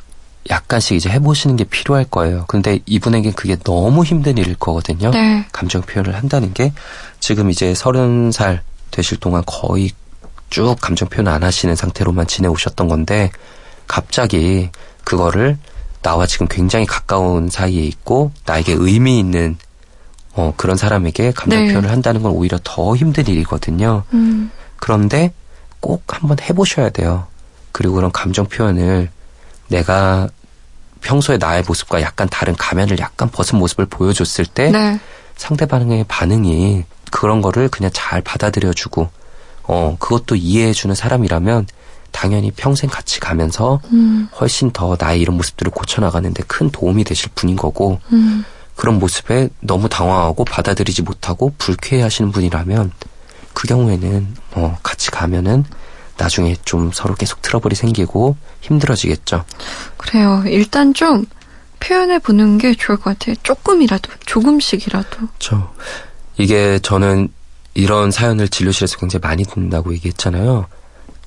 약간씩 0.47 0.95
이제 0.95 1.09
해보시는 1.09 1.55
게 1.55 1.63
필요할 1.63 2.05
거예요. 2.05 2.45
근데 2.47 2.79
이분에겐 2.85 3.33
그게 3.33 3.55
너무 3.63 4.03
힘든 4.03 4.37
일일 4.37 4.53
거거든요. 4.57 5.09
네. 5.09 5.47
감정 5.51 5.81
표현을 5.81 6.13
한다는 6.13 6.53
게 6.53 6.73
지금 7.19 7.49
이제 7.49 7.73
서른 7.73 8.31
살 8.31 8.61
되실 8.91 9.17
동안 9.17 9.41
거의 9.47 9.89
쭉 10.51 10.75
감정 10.79 11.09
표현 11.09 11.27
안 11.27 11.43
하시는 11.43 11.75
상태로만 11.75 12.27
지내오셨던 12.27 12.87
건데 12.87 13.31
갑자기 13.87 14.69
그거를 15.03 15.57
나와 16.07 16.25
지금 16.25 16.47
굉장히 16.47 16.85
가까운 16.85 17.49
사이에 17.49 17.83
있고 17.83 18.31
나에게 18.45 18.73
의미 18.77 19.19
있는 19.19 19.57
어, 20.35 20.53
그런 20.55 20.77
사람에게 20.77 21.33
감정 21.33 21.65
네. 21.65 21.73
표현을 21.73 21.91
한다는 21.91 22.23
건 22.23 22.31
오히려 22.31 22.57
더 22.63 22.95
힘든 22.95 23.27
일이거든요. 23.27 24.03
음, 24.13 24.49
그런데 24.77 25.33
꼭 25.81 26.03
한번 26.07 26.37
해보셔야 26.39 26.91
돼요. 26.91 27.27
그리고 27.73 27.95
그런 27.95 28.13
감정 28.13 28.45
표현을 28.45 29.09
내가 29.67 30.29
평소에 31.01 31.37
나의 31.37 31.63
모습과 31.67 32.01
약간 32.01 32.29
다른 32.29 32.55
가면을 32.55 32.99
약간 32.99 33.29
벗은 33.29 33.59
모습을 33.59 33.85
보여줬을 33.87 34.45
때 34.45 34.71
네. 34.71 35.01
상대방의 35.35 36.05
반응이 36.07 36.85
그런 37.11 37.41
거를 37.41 37.67
그냥 37.67 37.91
잘 37.93 38.21
받아들여주고 38.21 39.09
어 39.63 39.97
그것도 39.99 40.37
이해해주는 40.37 40.95
사람이라면 40.95 41.67
당연히 42.11 42.51
평생 42.51 42.89
같이 42.89 43.19
가면서 43.19 43.81
음, 43.91 44.27
훨씬 44.39 44.71
더 44.71 44.97
나의 44.99 45.21
이런 45.21 45.37
모습들을 45.37 45.71
고쳐나가는데 45.71 46.43
큰 46.47 46.69
도움이 46.69 47.03
되실 47.03 47.29
분인 47.35 47.55
거고 47.55 47.99
음, 48.11 48.43
그런 48.75 48.99
모습에 48.99 49.49
너무 49.59 49.89
당황하고 49.89 50.45
받아들이지 50.45 51.01
못하고 51.01 51.53
불쾌해하시는 51.57 52.31
분이라면 52.31 52.91
그 53.53 53.67
경우에는 53.67 54.35
뭐 54.53 54.77
같이 54.83 55.09
가면은 55.09 55.65
나중에 56.17 56.55
좀 56.65 56.91
서로 56.93 57.15
계속 57.15 57.41
트러블이 57.41 57.75
생기고 57.75 58.35
힘들어지겠죠. 58.61 59.45
그래요. 59.97 60.43
일단 60.47 60.93
좀 60.93 61.25
표현해 61.79 62.19
보는 62.19 62.57
게 62.57 62.73
좋을 62.73 62.97
것 62.97 63.17
같아요. 63.17 63.35
조금이라도, 63.43 64.11
조금씩이라도. 64.25 65.09
그렇죠. 65.09 65.73
이게 66.37 66.79
저는 66.79 67.29
이런 67.73 68.11
사연을 68.11 68.47
진료실에서 68.49 68.97
굉장히 68.97 69.21
많이 69.21 69.43
듣는다고 69.43 69.93
얘기했잖아요. 69.93 70.65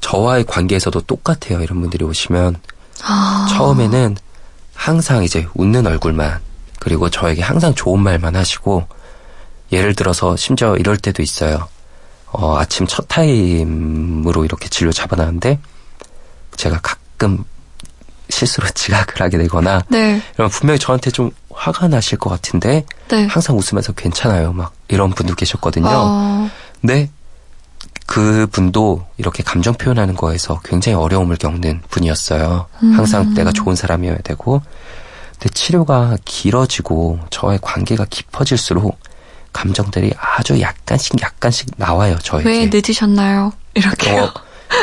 저와의 0.01 0.45
관계에서도 0.45 1.01
똑같아요. 1.03 1.63
이런 1.63 1.81
분들이 1.81 2.05
오시면 2.05 2.57
아, 3.03 3.47
처음에는 3.51 4.17
항상 4.75 5.25
이제 5.25 5.47
웃는 5.55 5.87
얼굴만 5.87 6.41
그리고 6.79 7.11
저에게 7.11 7.43
항상 7.43 7.75
좋은 7.75 8.01
말만 8.01 8.37
하시고 8.37 8.87
예를 9.73 9.95
들어서 9.95 10.37
심지어 10.37 10.77
이럴 10.77 10.97
때도 10.97 11.23
있어요. 11.23 11.69
어, 12.33 12.59
아침 12.59 12.87
첫 12.87 13.07
타임으로 13.09 14.45
이렇게 14.45 14.69
진료 14.69 14.93
잡아놨는데 14.93 15.59
제가 16.57 16.81
가끔 16.81 17.45
실수로 18.29 18.69
지각을 18.75 19.21
하게 19.21 19.39
되거나 19.39 19.83
네, 19.89 20.23
이러면 20.35 20.51
분명히 20.51 20.79
저한테 20.79 21.11
좀 21.11 21.31
화가 21.53 21.89
나실 21.89 22.19
것 22.19 22.31
같은데 22.31 22.85
네. 23.09 23.27
항상 23.27 23.57
웃으면서 23.59 23.93
괜찮아요. 23.93 24.53
막 24.53 24.73
이런 24.89 25.11
분도 25.11 25.35
계셨거든요. 25.35 25.89
어, 25.89 26.51
근데 26.81 27.11
그 28.11 28.49
분도 28.51 29.07
이렇게 29.19 29.45
감정 29.45 29.75
표현하는 29.75 30.17
거에서 30.17 30.61
굉장히 30.65 30.97
어려움을 30.97 31.37
겪는 31.37 31.81
분이었어요. 31.91 32.67
음. 32.83 32.93
항상 32.93 33.35
내가 33.35 33.53
좋은 33.53 33.77
사람이어야 33.77 34.19
되고. 34.25 34.61
근데 35.35 35.49
치료가 35.51 36.17
길어지고 36.25 37.21
저의 37.31 37.61
관계가 37.63 38.07
깊어질수록 38.11 38.99
감정들이 39.53 40.13
아주 40.19 40.61
약간씩 40.61 41.23
약간씩 41.23 41.69
나와요. 41.77 42.19
저에게. 42.21 42.49
왜 42.49 42.71
늦으셨나요? 42.73 43.53
이렇게요. 43.75 44.25
어, 44.25 44.33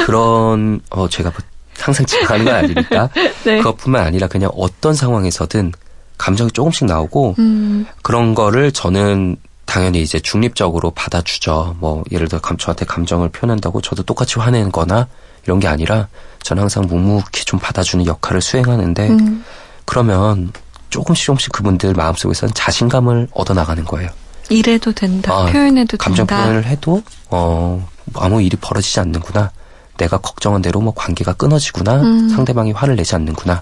그런 0.05 0.79
어 0.89 1.09
제가 1.09 1.29
뭐 1.29 1.39
항상 1.77 2.05
지각하는 2.05 2.45
건 2.45 2.55
아니니까 2.55 3.09
네. 3.43 3.57
그것뿐만 3.57 4.05
아니라 4.05 4.27
그냥 4.27 4.51
어떤 4.55 4.93
상황에서든 4.93 5.73
감정이 6.17 6.51
조금씩 6.51 6.85
나오고 6.85 7.35
음, 7.39 7.85
그런 8.03 8.35
거를 8.35 8.71
저는 8.71 9.35
당연히 9.67 10.01
이제 10.01 10.19
중립적으로 10.19 10.89
받아주죠. 10.91 11.75
뭐 11.79 12.03
예를 12.11 12.27
들어 12.27 12.41
감, 12.41 12.57
저한테 12.57 12.85
감정을 12.85 13.29
표현한다고 13.29 13.81
저도 13.81 14.01
똑같이 14.01 14.39
화내는 14.39 14.71
거나 14.71 15.07
이런 15.45 15.59
게 15.59 15.67
아니라 15.67 16.07
저는 16.41 16.61
항상 16.61 16.87
묵묵히 16.87 17.45
좀 17.45 17.59
받아주는 17.59 18.05
역할을 18.05 18.41
수행하는데 18.41 19.09
음, 19.09 19.45
그러면 19.85 20.51
조금씩 20.89 21.25
조금씩 21.25 21.51
그분들 21.51 21.93
마음속에서는 21.93 22.53
자신감을 22.55 23.27
얻어나가는 23.33 23.83
거예요. 23.83 24.09
이래도 24.49 24.93
된다. 24.93 25.33
아, 25.33 25.45
표현해도 25.45 25.97
감정 25.97 26.25
된다. 26.25 26.43
표현을 26.43 26.65
해도 26.65 27.03
어 27.29 27.85
아무 28.15 28.41
일이 28.41 28.55
벌어지지 28.55 29.01
않는구나. 29.01 29.51
내가 29.97 30.17
걱정한 30.17 30.61
대로 30.61 30.79
뭐 30.79 30.93
관계가 30.95 31.33
끊어지구나. 31.33 32.01
음. 32.01 32.29
상대방이 32.29 32.71
화를 32.71 32.95
내지 32.95 33.15
않는구나. 33.15 33.61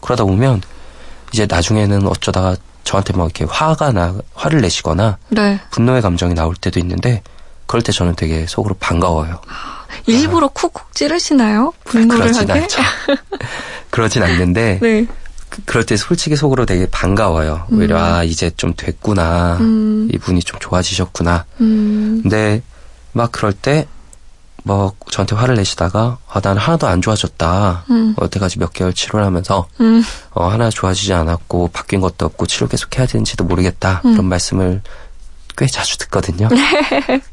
그러다 0.00 0.24
보면 0.24 0.62
이제 1.32 1.46
나중에는 1.50 2.06
어쩌다가 2.06 2.56
저한테 2.84 3.12
막 3.12 3.24
이렇게 3.24 3.44
화가 3.44 3.92
나 3.92 4.14
화를 4.34 4.60
내시거나 4.60 5.18
네. 5.28 5.60
분노의 5.70 6.02
감정이 6.02 6.34
나올 6.34 6.54
때도 6.54 6.78
있는데 6.80 7.22
그럴 7.66 7.82
때 7.82 7.92
저는 7.92 8.16
되게 8.16 8.46
속으로 8.46 8.74
반가워요. 8.80 9.40
일부러 10.06 10.48
쿡쿡 10.48 10.94
찌르시나요? 10.94 11.72
분노를 11.84 12.22
그러진 12.32 12.50
하게? 12.50 12.60
않죠. 12.62 12.80
그러진 13.90 14.22
않는데 14.22 14.78
네. 14.82 15.06
그- 15.48 15.62
그럴 15.64 15.84
때 15.84 15.96
솔직히 15.96 16.36
속으로 16.36 16.64
되게 16.66 16.86
반가워요. 16.90 17.66
오히려 17.72 17.98
아 18.02 18.22
이제 18.24 18.50
좀 18.56 18.72
됐구나. 18.76 19.58
음. 19.60 20.08
이분이 20.12 20.40
좀 20.42 20.58
좋아지셨구나. 20.60 21.44
음, 21.60 22.20
근데 22.22 22.62
막 23.12 23.30
그럴 23.32 23.52
때 23.52 23.86
뭐 24.64 24.92
저한테 25.10 25.34
화를 25.36 25.56
내시다가 25.56 26.18
아 26.28 26.40
난 26.40 26.56
하나도 26.56 26.86
안 26.86 27.00
좋아졌다. 27.02 27.84
음. 27.90 28.14
여태까지 28.20 28.58
몇 28.58 28.72
개월 28.72 28.92
치료를 28.92 29.24
하면서 29.24 29.66
음, 29.80 30.02
어 30.32 30.48
하나 30.48 30.70
좋아지지 30.70 31.12
않았고 31.12 31.68
바뀐 31.72 32.00
것도 32.00 32.26
없고 32.26 32.46
치료 32.46 32.66
계속 32.68 32.96
해야 32.98 33.06
되는지도 33.06 33.44
모르겠다. 33.44 34.00
음. 34.04 34.12
그런 34.12 34.26
말씀을 34.26 34.82
꽤 35.56 35.66
자주 35.66 35.98
듣거든요. 35.98 36.48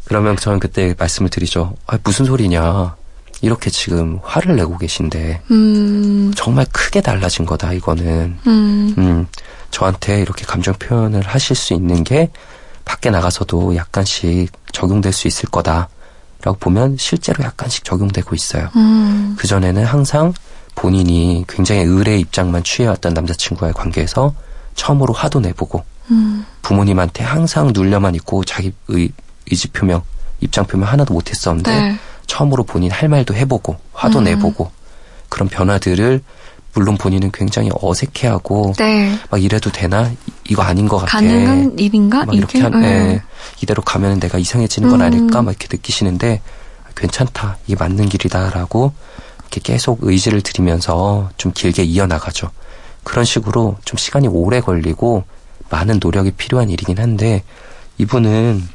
그러면 0.06 0.36
저는 0.38 0.60
그때 0.60 0.94
말씀을 0.98 1.30
드리죠. 1.30 1.76
아 1.86 1.98
무슨 2.04 2.26
소리냐. 2.26 2.96
이렇게 3.42 3.70
지금 3.70 4.20
화를 4.24 4.56
내고 4.56 4.78
계신데 4.80 5.44
음, 5.52 6.34
정말 6.36 6.66
크게 6.72 7.02
달라진 7.02 7.46
거다 7.46 7.72
이거는. 7.74 8.40
음, 8.48 8.96
음, 8.98 9.28
저한테 9.70 10.22
이렇게 10.22 10.44
감정 10.46 10.74
표현을 10.76 11.22
하실 11.22 11.56
수 11.56 11.74
있는 11.74 12.04
게 12.04 12.32
밖에 12.84 13.10
나가서도 13.12 13.76
약간씩 13.76 14.52
적용될 14.72 15.12
수 15.14 15.28
있을 15.28 15.50
거다 15.50 15.90
라고 16.48 16.58
보면 16.60 16.96
실제로 16.98 17.44
약간씩 17.44 17.84
적용되고 17.84 18.34
있어요. 18.34 18.70
음, 18.78 19.36
그전에는 19.38 19.84
항상 19.84 20.34
본인이 20.76 21.44
굉장히 21.46 21.82
의뢰 21.82 22.18
입장만 22.20 22.64
취해왔던 22.64 23.14
남자친구와의 23.14 23.74
관계에서 23.74 24.34
처음으로 24.74 25.14
화도 25.14 25.42
내보고 25.42 25.84
음. 26.10 26.46
부모님한테 26.62 27.26
항상 27.26 27.72
눌려만 27.74 28.16
있고 28.16 28.46
자기 28.46 28.72
의, 28.88 29.12
의지 29.52 29.68
표명, 29.72 30.04
입장 30.40 30.66
표명 30.66 30.88
하나도 30.88 31.14
못했었는데 31.14 31.82
네. 31.82 32.00
처음으로 32.28 32.64
본인 32.64 32.92
할 32.92 33.10
말도 33.10 33.36
해보고 33.36 33.76
화도 33.92 34.20
음. 34.20 34.24
내보고 34.24 34.72
그런 35.28 35.50
변화들을 35.50 36.22
물론 36.74 36.96
본인은 36.96 37.32
굉장히 37.34 37.72
어색해하고 37.74 38.74
네. 38.78 39.20
막 39.30 39.44
이래도 39.44 39.70
되나 39.70 40.10
이거 40.50 40.62
아닌 40.62 40.88
것 40.88 40.98
같아. 40.98 41.20
가능한 41.20 41.78
일인가? 41.78 42.26
막 42.26 42.36
이렇게 42.36 42.62
한, 42.62 42.80
네. 42.80 42.88
예, 42.88 43.22
이대로 43.62 43.82
가면 43.82 44.20
내가 44.20 44.38
이상해지는 44.38 44.90
건 44.90 45.02
음. 45.02 45.06
아닐까 45.06 45.42
막 45.42 45.52
이렇게 45.52 45.68
느끼시는데 45.70 46.42
괜찮다 46.96 47.58
이게 47.68 47.76
맞는 47.76 48.10
길이다라고 48.10 48.94
이렇게 49.42 49.62
계속 49.62 50.00
의지를 50.02 50.42
들이면서 50.42 51.30
좀 51.38 51.52
길게 51.54 51.84
이어나가죠. 51.84 52.50
그런 53.04 53.24
식으로 53.24 53.78
좀 53.86 53.98
시간이 53.98 54.28
오래 54.28 54.60
걸리고 54.60 55.24
많은 55.70 56.00
노력이 56.02 56.32
필요한 56.32 56.70
일이긴 56.70 57.00
한데 57.00 57.44
이분은 57.98 58.68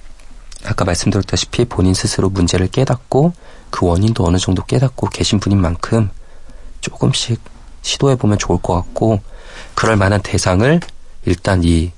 아까 0.64 0.84
말씀드렸다시피 0.84 1.64
본인 1.64 1.92
스스로 1.92 2.30
문제를 2.30 2.68
깨닫고 2.68 3.32
그 3.70 3.86
원인도 3.86 4.24
어느 4.24 4.38
정도 4.38 4.64
깨닫고 4.64 5.08
계신 5.08 5.40
분인 5.40 5.60
만큼 5.60 6.10
조금씩 6.80 7.40
시도해보면 7.82 8.38
좋을 8.38 8.60
것 8.62 8.74
같고 8.74 9.20
그럴 9.74 9.96
만한 9.96 10.20
대상을 10.22 10.80
일단 11.24 11.62
이 11.64 11.92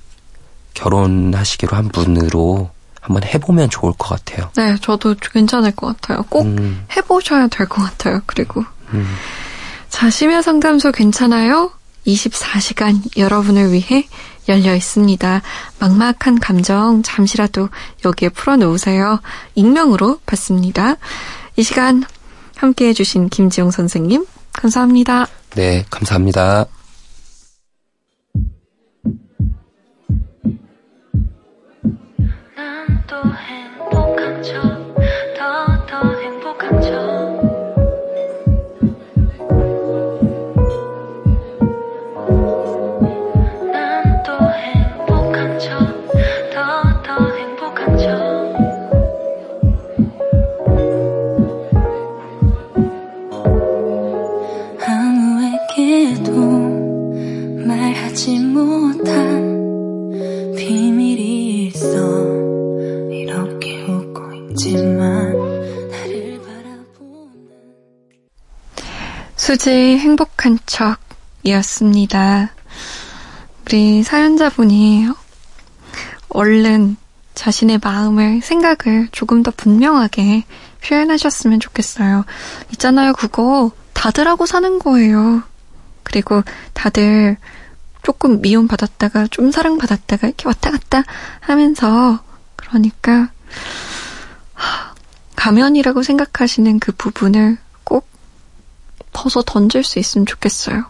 결혼하시기로 0.73 1.75
한 1.75 1.89
분으로 1.89 2.69
한번 3.01 3.23
해보면 3.23 3.69
좋을 3.69 3.93
것 3.97 4.09
같아요. 4.09 4.49
네, 4.55 4.75
저도 4.81 5.15
괜찮을 5.19 5.71
것 5.71 5.87
같아요. 5.87 6.23
꼭 6.29 6.43
음, 6.45 6.85
해보셔야 6.95 7.47
될 7.47 7.67
것 7.67 7.81
같아요. 7.83 8.21
그리고 8.25 8.63
음. 8.93 9.07
자, 9.89 10.09
심야 10.09 10.41
상담소 10.41 10.91
괜찮아요? 10.91 11.71
24시간 12.07 13.17
여러분을 13.17 13.71
위해 13.71 14.07
열려 14.47 14.75
있습니다. 14.75 15.41
막막한 15.79 16.39
감정 16.39 17.01
잠시라도 17.03 17.69
여기에 18.03 18.29
풀어놓으세요. 18.29 19.19
익명으로 19.55 20.19
받습니다. 20.25 20.95
이 21.55 21.63
시간 21.63 22.03
함께 22.57 22.87
해주신 22.89 23.29
김지영 23.29 23.71
선생님, 23.71 24.25
감사합니다. 24.53 25.27
네, 25.55 25.85
감사합니다. 25.89 26.65
또 33.07 33.17
행복한 33.35 34.41
척, 34.41 34.61
더, 35.37 35.85
더 35.85 36.19
행복한 36.19 36.81
척. 36.81 37.14
수지 69.55 69.69
행복한 69.97 70.59
척이었습니다. 71.45 72.51
우리 73.61 74.03
사연자분이 74.03 75.07
얼른 76.27 76.97
자신의 77.35 77.79
마음을, 77.81 78.41
생각을 78.41 79.07
조금 79.13 79.43
더 79.43 79.51
분명하게 79.55 80.43
표현하셨으면 80.83 81.61
좋겠어요. 81.61 82.25
있잖아요, 82.73 83.13
그거 83.13 83.71
다들 83.93 84.27
하고 84.27 84.45
사는 84.45 84.77
거예요. 84.77 85.43
그리고 86.03 86.43
다들 86.73 87.37
조금 88.03 88.41
미움받았다가 88.41 89.27
좀 89.27 89.51
사랑받았다가 89.51 90.27
이렇게 90.27 90.49
왔다 90.49 90.69
갔다 90.69 91.03
하면서 91.39 92.21
그러니까 92.57 93.29
하, 94.53 94.93
가면이라고 95.37 96.03
생각하시는 96.03 96.77
그 96.79 96.91
부분을 96.91 97.57
꼭 97.57 97.64
벗어 99.15 99.41
던질 99.41 99.83
수 99.83 99.97
있으면 99.99 100.25
좋겠어요. 100.25 100.85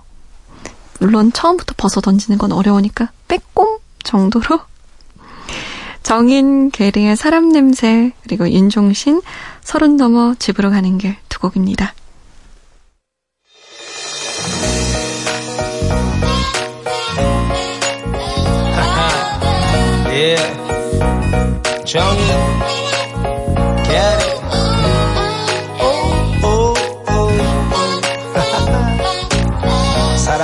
물론 1.00 1.32
처음부터 1.32 1.76
벗어 1.78 2.02
던지는 2.02 2.38
건 2.38 2.52
어려우니까 2.52 3.12
빼꼼 3.28 3.80
정도로 4.04 4.60
정인 6.04 6.72
게리의 6.72 7.16
사람 7.16 7.50
냄새 7.52 8.12
그리고 8.24 8.50
윤종신 8.50 9.22
서른 9.62 9.98
넘어 9.98 10.36
집으로 10.36 10.72
가는 10.72 10.98
길 10.98 11.16
두 11.36 11.40
곡입니다. 11.40 11.94
정이. 21.86 22.18
Get 23.86 23.94
it. 23.94 24.35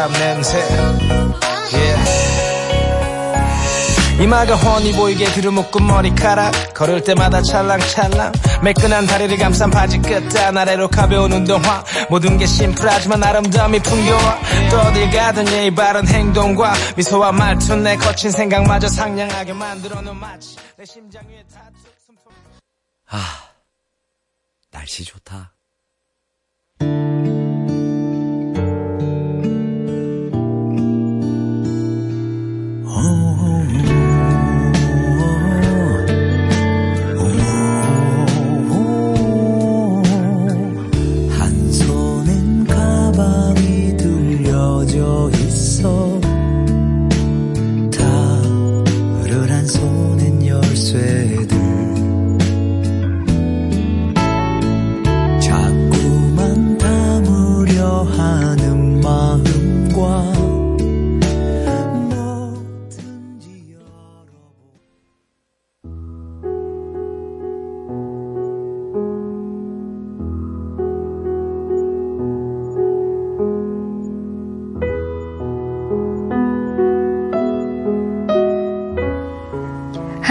사람 0.02 0.14
냄새. 0.14 0.58
Yeah. 1.74 2.22
이마가 4.22 4.56
훤히 4.56 4.94
보이게 4.94 5.26
들어묶은 5.26 5.86
머리카락 5.86 6.74
걸을 6.74 7.04
때마다 7.04 7.42
찰랑찰랑 7.44 8.32
매끈한 8.64 9.06
다리를 9.06 9.38
감싼 9.38 9.70
바지 9.70 10.00
끝단 10.00 10.58
아래로 10.58 10.88
가벼운 10.90 11.32
운동화 11.32 11.84
모든 12.10 12.38
게 12.38 12.48
심플하지만 12.48 13.24
아름다움이 13.24 13.80
풍겨와 13.80 14.40
또 14.72 14.80
어딜 14.80 15.12
가든 15.12 15.48
예의 15.50 15.76
바른 15.76 16.08
행동과 16.08 16.74
미소와 16.98 17.32
말투 17.32 17.76
내 17.76 17.96
거친 17.96 18.32
생각마저 18.32 18.88
상냥하게 18.88 19.54
만들어 19.54 20.02
놓은 20.02 20.16
마치 20.18 20.56
내 20.78 20.86
심장 20.86 21.24
위에 21.28 21.44
타투. 21.54 21.92
아, 23.10 23.18
날씨 24.72 25.04
좋다. 25.04 25.52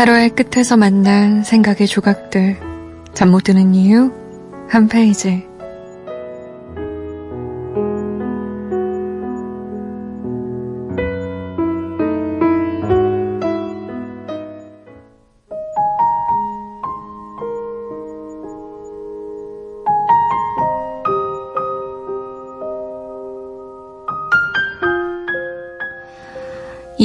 하루의 0.01 0.31
끝에서 0.31 0.79
만난 0.79 1.43
생각의 1.45 1.87
조각들 1.87 2.57
잠 3.13 3.29
못 3.31 3.45
드는 3.45 3.75
이유? 3.75 4.11
한 4.67 4.89
페이지 4.89 5.47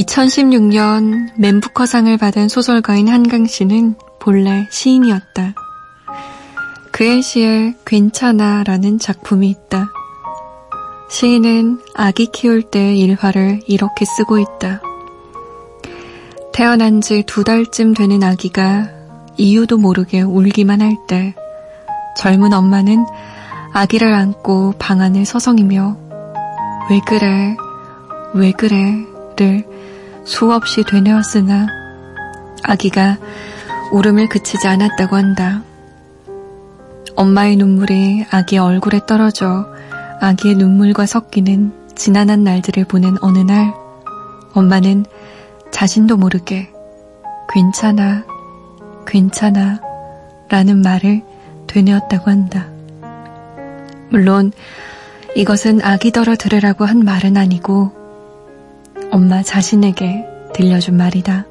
(2016년) 0.05 1.31
맨부커상을 1.37 2.15
받은 2.17 2.47
소설가인 2.49 3.07
한강 3.07 3.45
씨는 3.45 3.95
본래 4.19 4.67
시인이었다. 4.71 5.53
그의 6.91 7.21
시에 7.21 7.75
괜찮아 7.85 8.63
라는 8.63 8.99
작품이 8.99 9.49
있다. 9.49 9.89
시인은 11.09 11.79
아기 11.93 12.27
키울 12.27 12.61
때의 12.63 12.99
일화를 12.99 13.61
이렇게 13.67 14.05
쓰고 14.05 14.39
있다. 14.39 14.81
태어난 16.53 17.01
지 17.01 17.23
두 17.23 17.43
달쯤 17.43 17.93
되는 17.93 18.23
아기가 18.23 18.89
이유도 19.37 19.77
모르게 19.77 20.21
울기만 20.21 20.81
할 20.81 20.95
때 21.07 21.35
젊은 22.17 22.53
엄마는 22.53 23.05
아기를 23.73 24.13
안고 24.13 24.75
방 24.79 25.01
안을 25.01 25.25
서성이며 25.25 25.97
왜 26.89 27.01
그래, 27.05 27.57
왜 28.33 28.51
그래를 28.53 29.65
수없이 30.25 30.83
되뇌었으나 30.83 31.67
아기가 32.63 33.17
울음을 33.91 34.27
그치지 34.27 34.67
않았다고 34.67 35.15
한다. 35.15 35.61
엄마의 37.15 37.55
눈물이 37.55 38.25
아기의 38.31 38.59
얼굴에 38.59 39.01
떨어져 39.07 39.67
아기의 40.19 40.55
눈물과 40.55 41.05
섞이는 41.05 41.71
지난한 41.95 42.43
날들을 42.43 42.85
보낸 42.85 43.15
어느 43.21 43.39
날 43.39 43.73
엄마는 44.53 45.05
자신도 45.71 46.17
모르게 46.17 46.71
괜찮아, 47.53 48.25
괜찮아 49.05 49.79
라는 50.49 50.81
말을 50.81 51.21
되뇌었다고 51.67 52.31
한다. 52.31 52.65
물론 54.09 54.51
이것은 55.35 55.81
아기더러 55.83 56.35
들으라고 56.35 56.85
한 56.85 57.03
말은 57.03 57.37
아니고 57.37 58.04
엄마 59.11 59.43
자신에게 59.43 60.25
들려준 60.53 60.97
말이다. 60.97 61.45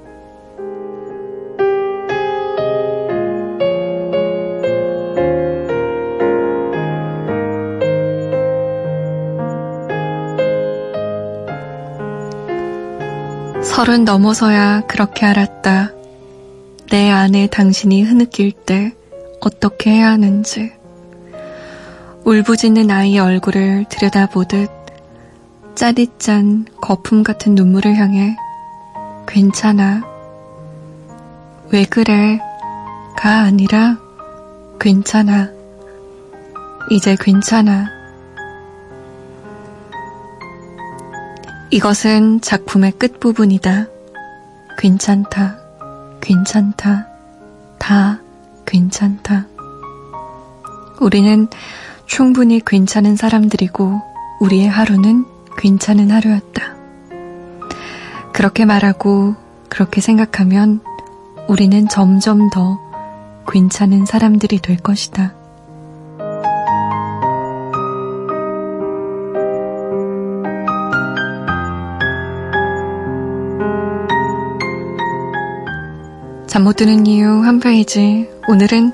서른 13.63 14.05
넘어서야 14.05 14.83
그렇게 14.87 15.27
알았다. 15.27 15.93
내 16.91 17.11
안에 17.11 17.49
당신이 17.49 18.03
흐느낄 18.03 18.53
때 18.53 18.93
어떻게 19.41 19.91
해야 19.91 20.11
하는지. 20.11 20.73
울부짖는 22.25 22.91
아이의 22.91 23.19
얼굴을 23.19 23.87
들여다보듯 23.89 24.71
짜릿짠 25.75 26.67
거품 26.81 27.25
같은 27.25 27.55
눈물을 27.55 27.97
향해 27.97 28.37
괜찮아. 29.27 30.03
왜 31.73 31.85
그래? 31.85 32.39
가 33.17 33.41
아니라 33.41 33.99
괜찮아. 34.79 35.51
이제 36.91 37.17
괜찮아. 37.19 37.89
이것은 41.71 42.41
작품의 42.41 42.93
끝부분이다. 42.93 43.87
괜찮다. 44.79 45.57
괜찮다. 46.21 47.09
다 47.79 48.21
괜찮다. 48.65 49.47
우리는 51.01 51.49
충분히 52.07 52.61
괜찮은 52.65 53.17
사람들이고 53.17 54.01
우리의 54.41 54.69
하루는 54.69 55.34
괜찮은 55.59 56.11
하루였다. 56.11 56.75
그렇게 58.33 58.65
말하고 58.65 59.35
그렇게 59.69 60.01
생각하면 60.01 60.81
우리는 61.49 61.89
점점 61.89 62.51
더 62.51 62.79
괜찮은 63.47 64.07
사람들이 64.07 64.59
될 64.61 64.77
것이다. 64.77 65.35
잠 76.47 76.63
못 76.63 76.77
드는 76.77 77.07
이유 77.07 77.43
한 77.43 77.59
페이지. 77.59 78.29
오늘은 78.49 78.93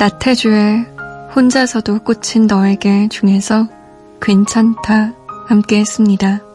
나태주의 0.00 0.84
혼자서도 1.34 2.00
꽂힌 2.00 2.46
너에게 2.46 3.08
중에서 3.08 3.68
괜찮다 4.20 5.12
함께 5.48 5.78
했습니다. 5.78 6.47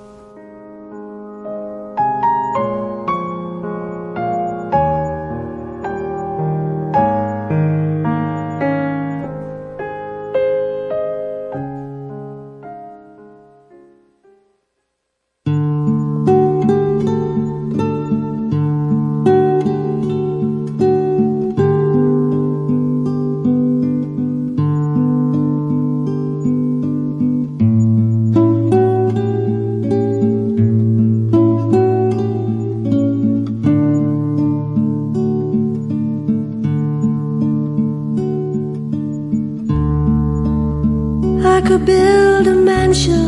Build 41.85 42.47
a 42.47 42.55
mansion 42.55 43.19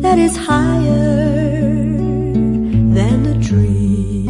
that 0.00 0.18
is 0.18 0.36
higher 0.36 1.92
than 2.94 3.22
the 3.22 3.38
tree. 3.40 4.26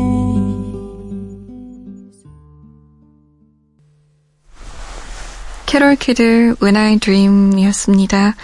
캐롤 5.66 5.96
키드 5.96 6.56
When 6.62 6.76
I 6.76 6.98
Dream이었습니다. 6.98 8.34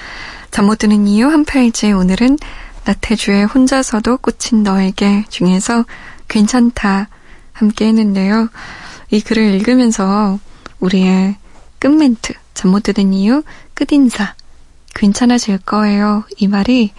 잠 0.50 0.66
못 0.66 0.78
드는 0.78 1.06
이유 1.06 1.28
한 1.28 1.44
페이지 1.44 1.92
오늘은 1.92 2.38
나태주의 2.84 3.44
혼자서도 3.46 4.18
꽃인 4.18 4.62
너에게 4.62 5.24
중에서 5.28 5.84
괜찮다 6.28 7.08
함께 7.52 7.86
했는데요. 7.86 8.48
이 9.10 9.20
글을 9.20 9.54
읽으면서 9.54 10.38
우리의 10.80 11.36
끝멘트 11.82 12.34
잠 12.54 12.70
못 12.70 12.84
드는 12.84 13.12
이유 13.12 13.42
끝인사 13.74 14.36
괜찮아질 14.94 15.58
거예요. 15.58 16.22
이 16.36 16.46
말이 16.46 16.92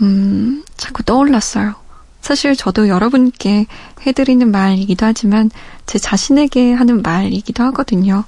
음, 0.00 0.64
자꾸 0.78 1.02
떠올랐어요. 1.02 1.74
사실 2.22 2.56
저도 2.56 2.88
여러분께 2.88 3.66
해드리는 4.06 4.50
말이기도 4.50 5.04
하지만 5.04 5.50
제 5.84 5.98
자신에게 5.98 6.72
하는 6.72 7.02
말이기도 7.02 7.62
하거든요. 7.64 8.24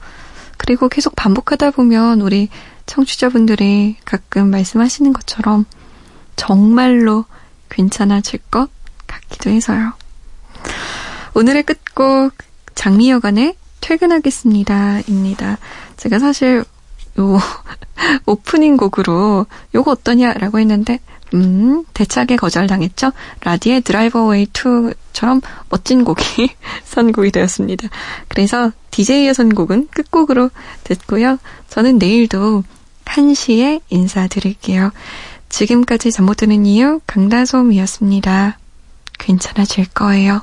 그리고 0.59 0.91
계속 0.91 1.17
반복하다 1.17 1.71
보면 1.71 2.21
우리 2.21 2.51
청취자분들이 2.85 3.97
가끔 4.05 4.51
말씀하시는 4.51 5.11
것처럼 5.15 5.65
정말로 6.37 7.25
괜찮아질 7.71 8.41
것 8.51 8.69
같기도 9.07 9.49
해서요. 9.49 9.95
오늘의 11.33 11.63
끝곡 11.63 12.35
장미여관의 12.75 13.57
퇴근하겠습니다. 13.83 15.01
입니다. 15.09 15.59
제가 15.99 16.18
사실 16.18 16.64
요 17.18 17.38
오프닝 18.25 18.79
곡으로 18.79 19.45
요거 19.75 19.90
어떠냐라고 19.90 20.59
했는데 20.59 20.99
음, 21.35 21.85
대차게 21.92 22.37
거절당했죠. 22.37 23.12
라디의 23.43 23.83
Drive 23.83 24.24
Away 24.26 24.47
2처럼 24.47 25.43
멋진 25.68 26.05
곡이 26.05 26.51
선곡이 26.85 27.30
되었습니다. 27.30 27.89
그래서 28.28 28.70
DJ의 28.91 29.35
선곡은 29.35 29.89
끝곡으로 29.91 30.51
듣고요. 30.85 31.39
저는 31.68 31.99
내일도 31.99 32.64
1시에 33.05 33.80
인사드릴게요. 33.91 34.91
지금까지 35.49 36.12
잠 36.12 36.24
못 36.26 36.39
드는 36.39 36.64
이유 36.66 37.01
강다솜이었습니다. 37.07 38.59
괜찮아질 39.18 39.87
거예요. 39.95 40.43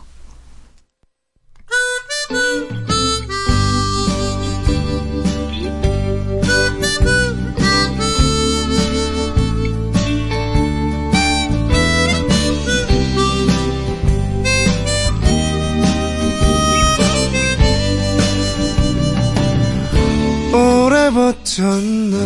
버텼나 21.29 22.17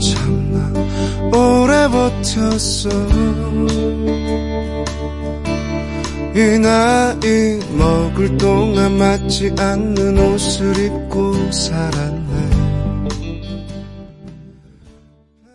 참나 0.00 0.72
오래 1.32 1.88
버텼어. 1.88 2.88
이 6.34 6.58
나이 6.58 7.58
먹을 7.76 8.36
동안 8.38 8.98
맞지 8.98 9.54
않는 9.56 10.18
옷을 10.18 10.76
입고 10.78 11.50